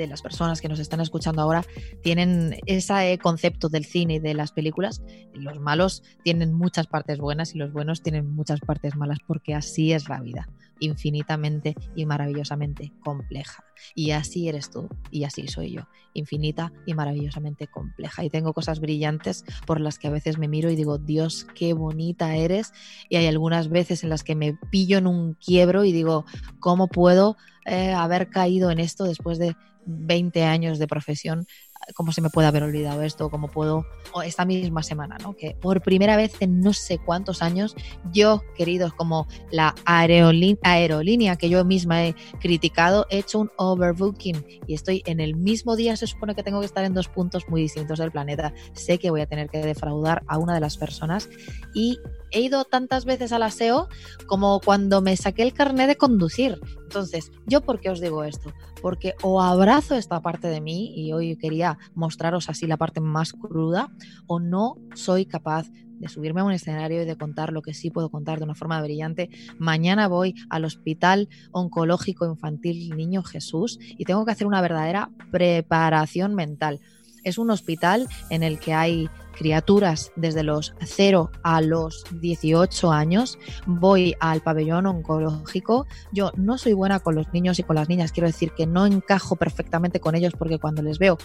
las 0.08 0.22
personas 0.22 0.60
que 0.60 0.68
nos 0.68 0.78
están 0.78 1.00
escuchando 1.00 1.42
ahora 1.42 1.64
tienen 2.02 2.56
ese 2.66 3.18
concepto 3.18 3.68
del 3.68 3.84
cine 3.84 4.14
y 4.14 4.18
de 4.18 4.34
las 4.34 4.52
películas. 4.52 5.02
Los 5.34 5.58
malos 5.58 6.02
tienen 6.22 6.54
muchas 6.54 6.86
partes 6.86 7.18
buenas 7.18 7.54
y 7.54 7.58
los 7.58 7.72
buenos 7.72 8.02
tienen 8.02 8.34
muchas 8.34 8.60
partes 8.60 8.96
malas 8.96 9.18
porque 9.26 9.54
así 9.54 9.92
es 9.92 10.08
la 10.08 10.20
vida, 10.20 10.48
infinitamente 10.80 11.74
y 11.94 12.06
maravillosamente 12.06 12.92
compleja. 13.00 13.64
Y 13.94 14.12
así 14.12 14.48
eres 14.48 14.70
tú 14.70 14.88
y 15.10 15.24
así 15.24 15.48
soy 15.48 15.72
yo, 15.72 15.82
infinita 16.14 16.72
y 16.86 16.94
maravillosamente 16.94 17.66
compleja. 17.66 18.24
Y 18.24 18.30
tengo 18.30 18.52
cosas 18.52 18.80
brillantes 18.80 19.44
por 19.66 19.80
las 19.80 19.98
que 19.98 20.08
a 20.08 20.10
veces 20.10 20.38
me 20.38 20.48
miro 20.48 20.70
y 20.70 20.76
digo, 20.76 20.98
Dios, 20.98 21.46
qué 21.54 21.72
bonita 21.72 22.36
eres. 22.36 22.72
Y 23.08 23.16
hay 23.16 23.26
algunas 23.26 23.68
veces 23.68 24.02
en 24.02 24.10
las 24.10 24.24
que 24.24 24.34
me 24.34 24.58
pillo 24.70 24.98
en 24.98 25.06
un 25.06 25.34
quiebro 25.34 25.84
y 25.84 25.92
digo, 25.92 26.24
¿cómo 26.60 26.88
puedo 26.88 27.36
eh, 27.64 27.92
haber 27.92 28.28
caído 28.30 28.70
en 28.70 28.78
esto 28.78 29.04
después 29.04 29.38
de 29.38 29.56
20 29.86 30.44
años 30.44 30.78
de 30.78 30.86
profesión 30.86 31.46
cómo 31.94 32.12
se 32.12 32.20
me 32.20 32.30
puede 32.30 32.48
haber 32.48 32.62
olvidado 32.62 33.02
esto, 33.02 33.30
cómo 33.30 33.48
puedo, 33.48 33.86
o 34.12 34.22
esta 34.22 34.44
misma 34.44 34.82
semana, 34.82 35.16
¿no? 35.22 35.34
Que 35.36 35.56
por 35.60 35.82
primera 35.82 36.16
vez 36.16 36.34
en 36.40 36.60
no 36.60 36.72
sé 36.72 36.98
cuántos 36.98 37.42
años, 37.42 37.74
yo, 38.12 38.42
queridos, 38.56 38.92
como 38.94 39.26
la 39.50 39.74
aerolínea 39.84 41.36
que 41.36 41.48
yo 41.48 41.64
misma 41.64 42.06
he 42.06 42.14
criticado, 42.40 43.06
he 43.10 43.18
hecho 43.18 43.40
un 43.40 43.50
overbooking 43.56 44.44
y 44.66 44.74
estoy 44.74 45.02
en 45.06 45.20
el 45.20 45.36
mismo 45.36 45.76
día, 45.76 45.96
se 45.96 46.06
supone 46.06 46.34
que 46.34 46.42
tengo 46.42 46.60
que 46.60 46.66
estar 46.66 46.84
en 46.84 46.94
dos 46.94 47.08
puntos 47.08 47.48
muy 47.48 47.62
distintos 47.62 47.98
del 47.98 48.10
planeta. 48.10 48.52
Sé 48.72 48.98
que 48.98 49.10
voy 49.10 49.20
a 49.20 49.26
tener 49.26 49.48
que 49.48 49.58
defraudar 49.58 50.22
a 50.26 50.38
una 50.38 50.54
de 50.54 50.60
las 50.60 50.76
personas 50.76 51.28
y 51.74 51.98
he 52.30 52.40
ido 52.40 52.64
tantas 52.64 53.04
veces 53.04 53.32
al 53.32 53.42
aseo 53.42 53.88
como 54.26 54.60
cuando 54.60 55.00
me 55.00 55.16
saqué 55.16 55.42
el 55.42 55.52
carnet 55.52 55.88
de 55.88 55.96
conducir. 55.96 56.60
Entonces, 56.82 57.32
¿yo 57.46 57.60
por 57.62 57.80
qué 57.80 57.90
os 57.90 58.00
digo 58.00 58.24
esto? 58.24 58.52
Porque 58.80 59.14
o 59.22 59.42
abrazo 59.42 59.94
esta 59.94 60.20
parte 60.20 60.48
de 60.48 60.60
mí 60.60 60.92
y 60.94 61.12
hoy 61.12 61.36
quería 61.36 61.78
mostraros 61.94 62.48
así 62.48 62.66
la 62.66 62.76
parte 62.76 63.00
más 63.00 63.32
cruda, 63.32 63.90
o 64.26 64.40
no 64.40 64.76
soy 64.94 65.26
capaz 65.26 65.66
de 65.98 66.08
subirme 66.08 66.40
a 66.40 66.44
un 66.44 66.52
escenario 66.52 67.02
y 67.02 67.06
de 67.06 67.16
contar 67.16 67.52
lo 67.52 67.62
que 67.62 67.74
sí 67.74 67.90
puedo 67.90 68.10
contar 68.10 68.38
de 68.38 68.44
una 68.44 68.54
forma 68.54 68.80
brillante. 68.82 69.30
Mañana 69.58 70.08
voy 70.08 70.34
al 70.50 70.64
Hospital 70.64 71.28
Oncológico 71.52 72.26
Infantil 72.26 72.96
Niño 72.96 73.22
Jesús 73.22 73.78
y 73.80 74.04
tengo 74.04 74.24
que 74.24 74.32
hacer 74.32 74.46
una 74.46 74.60
verdadera 74.60 75.10
preparación 75.30 76.34
mental. 76.34 76.80
Es 77.24 77.38
un 77.38 77.50
hospital 77.50 78.08
en 78.30 78.42
el 78.42 78.60
que 78.60 78.74
hay 78.74 79.08
criaturas 79.36 80.12
desde 80.16 80.42
los 80.42 80.74
0 80.84 81.30
a 81.42 81.60
los 81.60 82.04
18 82.20 82.90
años. 82.90 83.38
Voy 83.66 84.14
al 84.20 84.40
pabellón 84.40 84.86
oncológico. 84.86 85.86
Yo 86.12 86.32
no 86.36 86.58
soy 86.58 86.72
buena 86.72 87.00
con 87.00 87.14
los 87.14 87.32
niños 87.32 87.58
y 87.58 87.62
con 87.62 87.76
las 87.76 87.88
niñas. 87.88 88.12
Quiero 88.12 88.26
decir 88.26 88.52
que 88.52 88.66
no 88.66 88.86
encajo 88.86 89.36
perfectamente 89.36 90.00
con 90.00 90.14
ellos 90.14 90.34
porque 90.36 90.58
cuando 90.58 90.82
les 90.82 90.98
veo 90.98 91.18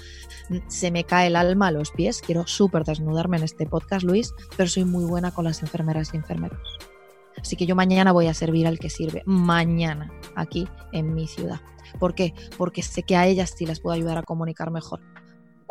mm, 0.49 0.57
se 0.67 0.91
me 0.91 1.03
cae 1.03 1.27
el 1.27 1.35
alma 1.35 1.67
a 1.67 1.71
los 1.71 1.91
pies. 1.91 2.21
Quiero 2.21 2.45
súper 2.45 2.83
desnudarme 2.83 3.37
en 3.37 3.43
este 3.43 3.65
podcast, 3.65 4.03
Luis, 4.03 4.33
pero 4.57 4.69
soy 4.69 4.85
muy 4.85 5.05
buena 5.05 5.31
con 5.31 5.45
las 5.45 5.61
enfermeras 5.61 6.13
y 6.13 6.17
enfermeros. 6.17 6.59
Así 7.37 7.55
que 7.55 7.65
yo 7.65 7.75
mañana 7.75 8.11
voy 8.11 8.27
a 8.27 8.33
servir 8.33 8.67
al 8.67 8.77
que 8.77 8.89
sirve. 8.89 9.23
Mañana, 9.25 10.11
aquí 10.35 10.67
en 10.91 11.13
mi 11.13 11.27
ciudad. 11.27 11.61
¿Por 11.99 12.13
qué? 12.13 12.33
Porque 12.57 12.83
sé 12.83 13.03
que 13.03 13.15
a 13.15 13.25
ellas 13.25 13.55
sí 13.57 13.65
las 13.65 13.79
puedo 13.79 13.95
ayudar 13.95 14.17
a 14.17 14.23
comunicar 14.23 14.69
mejor 14.69 15.01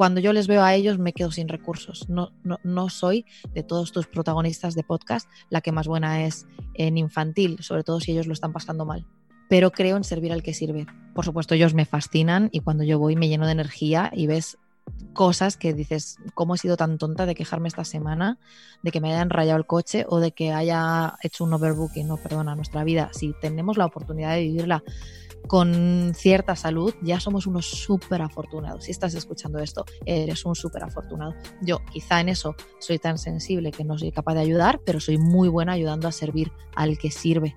cuando 0.00 0.22
yo 0.22 0.32
les 0.32 0.46
veo 0.46 0.62
a 0.62 0.74
ellos 0.74 0.98
me 0.98 1.12
quedo 1.12 1.30
sin 1.30 1.46
recursos. 1.46 2.08
No, 2.08 2.32
no, 2.42 2.58
no 2.64 2.88
soy 2.88 3.26
de 3.52 3.62
todos 3.62 3.92
tus 3.92 4.06
protagonistas 4.06 4.74
de 4.74 4.82
podcast 4.82 5.28
la 5.50 5.60
que 5.60 5.72
más 5.72 5.86
buena 5.86 6.24
es 6.24 6.46
en 6.72 6.96
infantil, 6.96 7.58
sobre 7.60 7.84
todo 7.84 8.00
si 8.00 8.12
ellos 8.12 8.26
lo 8.26 8.32
están 8.32 8.54
pasando 8.54 8.86
mal. 8.86 9.06
Pero 9.50 9.72
creo 9.72 9.98
en 9.98 10.04
servir 10.04 10.32
al 10.32 10.42
que 10.42 10.54
sirve. 10.54 10.86
Por 11.14 11.26
supuesto, 11.26 11.54
ellos 11.54 11.74
me 11.74 11.84
fascinan 11.84 12.48
y 12.50 12.60
cuando 12.60 12.82
yo 12.82 12.98
voy 12.98 13.14
me 13.14 13.28
lleno 13.28 13.44
de 13.44 13.52
energía 13.52 14.10
y 14.14 14.26
ves 14.26 14.56
cosas 15.12 15.58
que 15.58 15.74
dices, 15.74 16.16
¿cómo 16.32 16.54
he 16.54 16.58
sido 16.58 16.78
tan 16.78 16.96
tonta 16.96 17.26
de 17.26 17.34
quejarme 17.34 17.68
esta 17.68 17.84
semana, 17.84 18.38
de 18.82 18.92
que 18.92 19.02
me 19.02 19.12
hayan 19.12 19.28
rayado 19.28 19.58
el 19.58 19.66
coche 19.66 20.06
o 20.08 20.18
de 20.18 20.32
que 20.32 20.54
haya 20.54 21.16
hecho 21.22 21.44
un 21.44 21.52
overbooking? 21.52 22.08
No, 22.08 22.16
perdona, 22.16 22.56
nuestra 22.56 22.84
vida, 22.84 23.10
si 23.12 23.34
tenemos 23.42 23.76
la 23.76 23.84
oportunidad 23.84 24.34
de 24.34 24.40
vivirla 24.40 24.82
con 25.46 26.12
cierta 26.14 26.55
salud, 26.57 26.94
ya 27.03 27.18
somos 27.20 27.46
unos 27.46 27.66
súper 27.66 28.22
afortunados. 28.22 28.85
Si 28.85 28.90
estás 28.90 29.14
escuchando 29.14 29.59
esto, 29.59 29.85
eres 30.05 30.44
un 30.44 30.55
súper 30.55 30.85
afortunado. 30.85 31.35
Yo 31.61 31.81
quizá 31.92 32.20
en 32.20 32.29
eso 32.29 32.55
soy 32.79 32.98
tan 32.98 33.18
sensible 33.18 33.72
que 33.72 33.85
no 33.85 33.98
soy 33.98 34.12
capaz 34.12 34.35
de 34.35 34.40
ayudar, 34.40 34.81
pero 34.85 35.00
soy 35.00 35.18
muy 35.18 35.48
buena 35.48 35.72
ayudando 35.72 36.09
a 36.09 36.12
servir 36.12 36.53
al 36.76 36.98
que 36.98 37.11
sirve. 37.11 37.57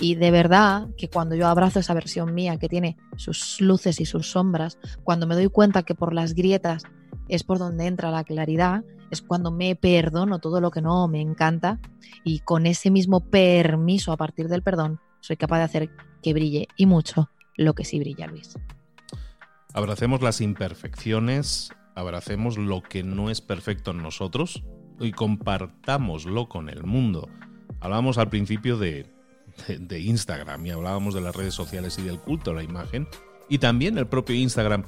Y 0.00 0.14
de 0.14 0.30
verdad 0.30 0.88
que 0.96 1.08
cuando 1.08 1.34
yo 1.34 1.48
abrazo 1.48 1.80
esa 1.80 1.94
versión 1.94 2.32
mía 2.34 2.56
que 2.56 2.68
tiene 2.68 2.96
sus 3.16 3.60
luces 3.60 4.00
y 4.00 4.04
sus 4.04 4.30
sombras, 4.30 4.78
cuando 5.02 5.26
me 5.26 5.34
doy 5.34 5.48
cuenta 5.48 5.82
que 5.82 5.96
por 5.96 6.14
las 6.14 6.34
grietas 6.34 6.84
es 7.28 7.42
por 7.42 7.58
donde 7.58 7.86
entra 7.86 8.12
la 8.12 8.22
claridad, 8.22 8.84
es 9.10 9.22
cuando 9.22 9.50
me 9.50 9.74
perdono 9.74 10.38
todo 10.38 10.60
lo 10.60 10.70
que 10.70 10.82
no 10.82 11.08
me 11.08 11.20
encanta 11.20 11.80
y 12.22 12.40
con 12.40 12.66
ese 12.66 12.90
mismo 12.90 13.20
permiso 13.20 14.12
a 14.12 14.16
partir 14.16 14.48
del 14.48 14.62
perdón 14.62 15.00
soy 15.20 15.36
capaz 15.36 15.58
de 15.58 15.64
hacer 15.64 15.90
que 16.22 16.32
brille 16.32 16.68
y 16.76 16.86
mucho 16.86 17.30
lo 17.56 17.74
que 17.74 17.84
sí 17.84 17.98
brilla, 17.98 18.26
Luis. 18.26 18.56
Abracemos 19.74 20.22
las 20.22 20.40
imperfecciones, 20.40 21.70
abracemos 21.94 22.56
lo 22.56 22.82
que 22.82 23.02
no 23.02 23.30
es 23.30 23.40
perfecto 23.40 23.90
en 23.90 24.02
nosotros 24.02 24.62
y 25.00 25.12
compartámoslo 25.12 26.48
con 26.48 26.68
el 26.68 26.84
mundo. 26.84 27.28
Hablábamos 27.80 28.18
al 28.18 28.30
principio 28.30 28.78
de, 28.78 29.06
de, 29.68 30.00
Instagram 30.00 30.64
y 30.66 30.70
hablábamos 30.70 31.14
de 31.14 31.20
las 31.20 31.36
redes 31.36 31.54
sociales 31.54 31.98
y 31.98 32.02
del 32.02 32.18
culto 32.18 32.50
a 32.50 32.54
la 32.54 32.62
imagen 32.62 33.06
y 33.48 33.58
también 33.58 33.98
el 33.98 34.06
propio 34.06 34.36
Instagram 34.36 34.84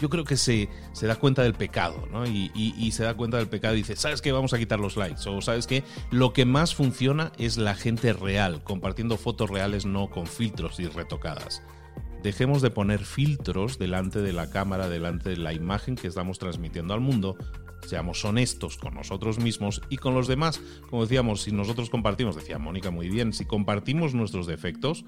yo 0.00 0.08
creo 0.10 0.24
que 0.24 0.36
se, 0.36 0.68
se 0.92 1.06
da 1.06 1.16
cuenta 1.16 1.42
del 1.42 1.54
pecado, 1.54 2.06
¿no? 2.10 2.26
Y, 2.26 2.50
y, 2.54 2.90
se 2.92 3.04
da 3.04 3.14
cuenta 3.14 3.36
del 3.36 3.48
pecado 3.48 3.74
y 3.74 3.78
dice, 3.78 3.96
¿sabes 3.96 4.20
qué? 4.22 4.32
Vamos 4.32 4.52
a 4.52 4.58
quitar 4.58 4.80
los 4.80 4.96
likes. 4.96 5.28
O 5.28 5.40
¿sabes 5.40 5.66
qué? 5.66 5.84
Lo 6.10 6.32
que 6.32 6.44
más 6.44 6.74
funciona 6.74 7.32
es 7.38 7.56
la 7.56 7.74
gente 7.74 8.12
real, 8.12 8.62
compartiendo 8.64 9.16
fotos 9.16 9.50
reales, 9.50 9.86
no 9.86 10.10
con 10.10 10.26
filtros 10.26 10.80
y 10.80 10.88
retocadas. 10.88 11.62
Dejemos 12.22 12.62
de 12.62 12.70
poner 12.70 13.04
filtros 13.04 13.78
delante 13.78 14.20
de 14.22 14.32
la 14.32 14.50
cámara, 14.50 14.88
delante 14.88 15.30
de 15.30 15.36
la 15.36 15.52
imagen 15.52 15.94
que 15.94 16.08
estamos 16.08 16.38
transmitiendo 16.38 16.94
al 16.94 17.00
mundo. 17.00 17.36
Seamos 17.86 18.24
honestos 18.24 18.78
con 18.78 18.94
nosotros 18.94 19.38
mismos 19.38 19.82
y 19.90 19.98
con 19.98 20.14
los 20.14 20.26
demás. 20.26 20.60
Como 20.88 21.02
decíamos, 21.02 21.42
si 21.42 21.52
nosotros 21.52 21.90
compartimos, 21.90 22.34
decía 22.34 22.58
Mónica 22.58 22.90
muy 22.90 23.10
bien, 23.10 23.34
si 23.34 23.44
compartimos 23.44 24.14
nuestros 24.14 24.46
defectos, 24.46 25.04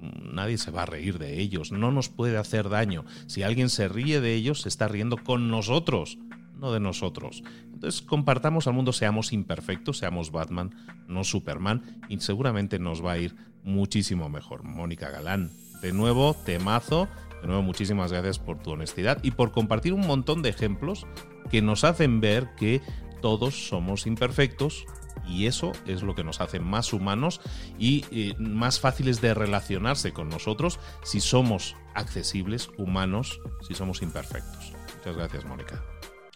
nadie 0.00 0.58
se 0.58 0.70
va 0.70 0.82
a 0.82 0.86
reír 0.86 1.18
de 1.18 1.40
ellos, 1.40 1.72
no 1.72 1.90
nos 1.90 2.08
puede 2.08 2.36
hacer 2.36 2.68
daño. 2.68 3.04
Si 3.26 3.42
alguien 3.42 3.68
se 3.68 3.88
ríe 3.88 4.20
de 4.20 4.34
ellos, 4.34 4.62
se 4.62 4.68
está 4.68 4.88
riendo 4.88 5.16
con 5.16 5.50
nosotros, 5.50 6.18
no 6.54 6.72
de 6.72 6.80
nosotros. 6.80 7.42
Entonces 7.72 8.02
compartamos 8.02 8.66
al 8.66 8.74
mundo, 8.74 8.92
seamos 8.92 9.32
imperfectos, 9.32 9.98
seamos 9.98 10.30
Batman, 10.32 10.74
no 11.06 11.24
Superman, 11.24 12.00
y 12.08 12.18
seguramente 12.20 12.78
nos 12.78 13.04
va 13.04 13.12
a 13.12 13.18
ir 13.18 13.36
muchísimo 13.62 14.28
mejor. 14.28 14.64
Mónica 14.64 15.10
Galán, 15.10 15.50
de 15.80 15.92
nuevo, 15.92 16.34
temazo. 16.44 17.08
De 17.40 17.46
nuevo, 17.46 17.62
muchísimas 17.62 18.10
gracias 18.10 18.40
por 18.40 18.58
tu 18.58 18.72
honestidad 18.72 19.22
y 19.22 19.30
por 19.30 19.52
compartir 19.52 19.92
un 19.92 20.06
montón 20.06 20.42
de 20.42 20.48
ejemplos 20.48 21.06
que 21.50 21.62
nos 21.62 21.84
hacen 21.84 22.20
ver 22.20 22.48
que 22.56 22.82
todos 23.22 23.68
somos 23.68 24.06
imperfectos, 24.06 24.86
y 25.26 25.46
eso 25.46 25.72
es 25.86 26.02
lo 26.02 26.14
que 26.14 26.24
nos 26.24 26.40
hace 26.40 26.60
más 26.60 26.92
humanos 26.92 27.40
y 27.78 28.04
eh, 28.10 28.34
más 28.38 28.80
fáciles 28.80 29.20
de 29.20 29.34
relacionarse 29.34 30.12
con 30.12 30.28
nosotros 30.28 30.78
si 31.02 31.20
somos 31.20 31.76
accesibles, 31.94 32.70
humanos, 32.78 33.40
si 33.66 33.74
somos 33.74 34.02
imperfectos. 34.02 34.72
Muchas 34.98 35.16
gracias, 35.16 35.44
Mónica. 35.44 35.82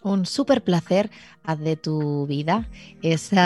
Un 0.01 0.25
súper 0.25 0.63
placer 0.63 1.09
de 1.59 1.77
tu 1.77 2.27
vida, 2.27 2.67
ese 3.01 3.37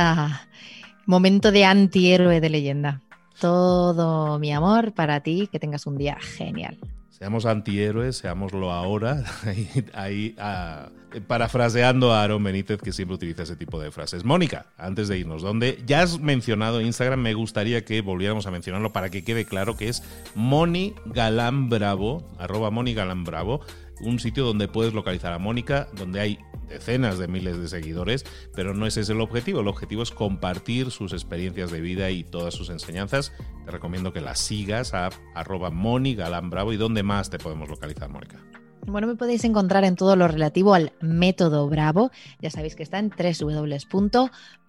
momento 1.06 1.52
de 1.52 1.66
antihéroe 1.66 2.42
de 2.42 2.50
leyenda. 2.50 3.02
Todo 3.40 4.40
mi 4.40 4.52
amor 4.52 4.94
para 4.94 5.20
ti, 5.22 5.48
que 5.52 5.60
tengas 5.60 5.86
un 5.86 5.98
día 5.98 6.18
genial. 6.20 6.78
Seamos 7.18 7.48
antihéroes, 7.48 8.18
seámoslo 8.18 8.72
ahora. 8.72 9.24
ahí, 9.96 10.36
ah, 10.38 10.90
parafraseando 11.26 12.14
a 12.14 12.22
Aaron 12.22 12.44
Benítez, 12.44 12.80
que 12.80 12.94
siempre 12.94 13.16
utiliza 13.16 13.42
ese 13.42 13.56
tipo 13.56 13.80
de 13.82 13.90
frases. 13.90 14.24
Mónica, 14.24 14.68
antes 14.78 15.08
de 15.08 15.18
irnos, 15.18 15.42
donde 15.42 15.82
ya 15.88 16.04
has 16.04 16.20
mencionado 16.20 16.80
Instagram, 16.80 17.20
me 17.20 17.34
gustaría 17.34 17.84
que 17.84 18.02
volviéramos 18.02 18.46
a 18.46 18.52
mencionarlo 18.52 18.94
para 18.94 19.10
que 19.10 19.24
quede 19.24 19.46
claro 19.46 19.76
que 19.76 19.90
es 19.90 20.04
Moni 20.36 20.94
Galán 21.06 21.70
Bravo, 21.70 22.24
arroba 22.38 22.70
Moni 22.70 22.94
Galán 22.94 23.24
Bravo 23.24 23.62
un 24.02 24.20
sitio 24.20 24.46
donde 24.46 24.68
puedes 24.68 24.94
localizar 24.94 25.34
a 25.34 25.40
Mónica, 25.40 25.88
donde 25.94 26.20
hay 26.20 26.40
decenas 26.68 27.18
de 27.18 27.28
miles 27.28 27.58
de 27.58 27.68
seguidores, 27.68 28.26
pero 28.54 28.74
no 28.74 28.86
ese 28.86 29.02
es 29.02 29.10
el 29.10 29.22
objetivo. 29.22 29.62
El 29.62 29.68
objetivo 29.68 30.04
es 30.04 30.12
compartir 30.12 30.92
sus 30.92 31.14
experiencias 31.14 31.72
de 31.72 31.82
vida 31.82 32.10
y 32.10 32.24
todas 32.24 32.54
sus 32.54 32.70
enseñanzas. 32.70 33.34
Te 33.66 33.72
recomiendo 33.72 34.14
que 34.14 34.22
la 34.22 34.36
sigas 34.36 34.94
a 34.94 35.10
arroba 35.34 35.70
Moni 35.70 36.16
Galán 36.16 36.50
Bravo 36.50 36.74
y 36.74 36.78
dónde 36.78 37.04
más 37.04 37.30
te 37.30 37.40
podemos 37.40 37.70
localizar, 37.70 38.10
Mónica. 38.10 38.38
Bueno, 38.88 39.08
me 39.08 39.16
podéis 39.16 39.44
encontrar 39.44 39.84
en 39.84 39.98
todo 39.98 40.16
lo 40.16 40.30
relativo 40.30 40.74
al 40.74 40.94
método 41.02 41.68
Bravo. 41.68 42.10
Ya 42.40 42.50
sabéis 42.50 42.76
que 42.76 42.84
está 42.84 43.00
en 43.00 43.10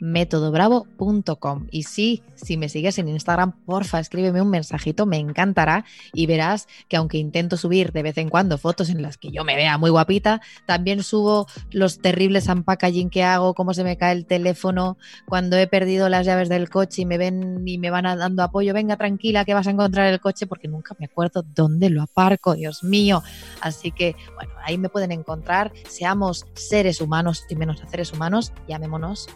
www.métodobravo.com. 0.00 1.66
Y 1.70 1.82
sí, 1.84 2.22
si 2.34 2.56
me 2.56 2.68
sigues 2.68 2.98
en 2.98 3.08
Instagram, 3.08 3.52
porfa, 3.64 4.00
escríbeme 4.00 4.42
un 4.42 4.50
mensajito, 4.50 5.06
me 5.06 5.18
encantará. 5.18 5.84
Y 6.12 6.26
verás 6.26 6.68
que 6.88 6.96
aunque 6.96 7.18
intento 7.18 7.56
subir 7.56 7.92
de 7.92 8.02
vez 8.02 8.18
en 8.18 8.28
cuando 8.28 8.58
fotos 8.58 8.90
en 8.90 9.02
las 9.02 9.18
que 9.18 9.30
yo 9.30 9.44
me 9.44 9.56
vea 9.56 9.78
muy 9.78 9.90
guapita, 9.90 10.40
también 10.66 11.02
subo 11.02 11.46
los 11.70 11.98
terribles 11.98 12.48
unpackaging 12.48 13.10
que 13.10 13.24
hago, 13.24 13.54
cómo 13.54 13.74
se 13.74 13.84
me 13.84 13.96
cae 13.96 14.12
el 14.12 14.26
teléfono, 14.26 14.98
cuando 15.26 15.56
he 15.56 15.66
perdido 15.66 16.08
las 16.08 16.26
llaves 16.26 16.48
del 16.48 16.70
coche 16.70 17.02
y 17.02 17.06
me 17.06 17.18
ven 17.18 17.66
y 17.66 17.78
me 17.78 17.90
van 17.90 18.04
dando 18.04 18.42
apoyo. 18.42 18.74
Venga, 18.74 18.96
tranquila, 18.96 19.44
que 19.44 19.54
vas 19.54 19.66
a 19.66 19.70
encontrar 19.70 20.12
el 20.12 20.20
coche, 20.20 20.46
porque 20.46 20.68
nunca 20.68 20.94
me 20.98 21.06
acuerdo 21.06 21.44
dónde 21.54 21.90
lo 21.90 22.02
aparco, 22.02 22.54
Dios 22.54 22.84
mío. 22.84 23.22
Así 23.60 23.90
que 23.90 24.16
bueno, 24.34 24.52
ahí 24.64 24.78
me 24.78 24.88
pueden 24.88 25.12
encontrar. 25.12 25.72
Seamos 25.88 26.46
seres 26.54 27.00
humanos 27.00 27.44
y 27.48 27.56
menos 27.56 27.82
seres 27.88 28.12
humanos, 28.12 28.52
llamémonos 28.66 29.28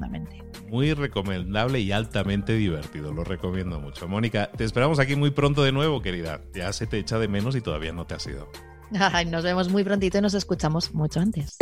profundamente. 0.00 0.42
Muy 0.68 0.94
recomendable 0.94 1.80
y 1.80 1.92
altamente 1.92 2.54
divertido, 2.54 3.12
lo 3.12 3.24
recomiendo 3.24 3.80
mucho. 3.80 4.08
Mónica, 4.08 4.50
te 4.50 4.64
esperamos 4.64 4.98
aquí 4.98 5.16
muy 5.16 5.30
pronto 5.30 5.62
de 5.62 5.72
nuevo, 5.72 6.00
querida. 6.00 6.40
Ya 6.54 6.72
se 6.72 6.86
te 6.86 6.98
echa 6.98 7.18
de 7.18 7.28
menos 7.28 7.56
y 7.56 7.60
todavía 7.60 7.92
no 7.92 8.06
te 8.06 8.14
has 8.14 8.26
ido. 8.26 8.48
nos 9.26 9.44
vemos 9.44 9.68
muy 9.68 9.84
prontito 9.84 10.18
y 10.18 10.20
nos 10.20 10.34
escuchamos 10.34 10.94
mucho 10.94 11.20
antes. 11.20 11.56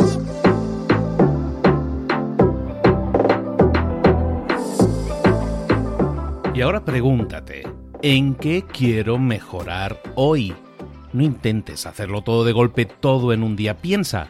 Y 6.53 6.61
ahora 6.61 6.83
pregúntate, 6.83 7.63
¿en 8.01 8.35
qué 8.35 8.65
quiero 8.65 9.17
mejorar 9.17 10.01
hoy? 10.15 10.53
No 11.13 11.23
intentes 11.23 11.85
hacerlo 11.85 12.21
todo 12.21 12.43
de 12.43 12.51
golpe, 12.51 12.85
todo 12.85 13.31
en 13.31 13.43
un 13.43 13.55
día. 13.55 13.77
Piensa, 13.77 14.29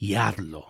y 0.00 0.14
hazlo. 0.14 0.69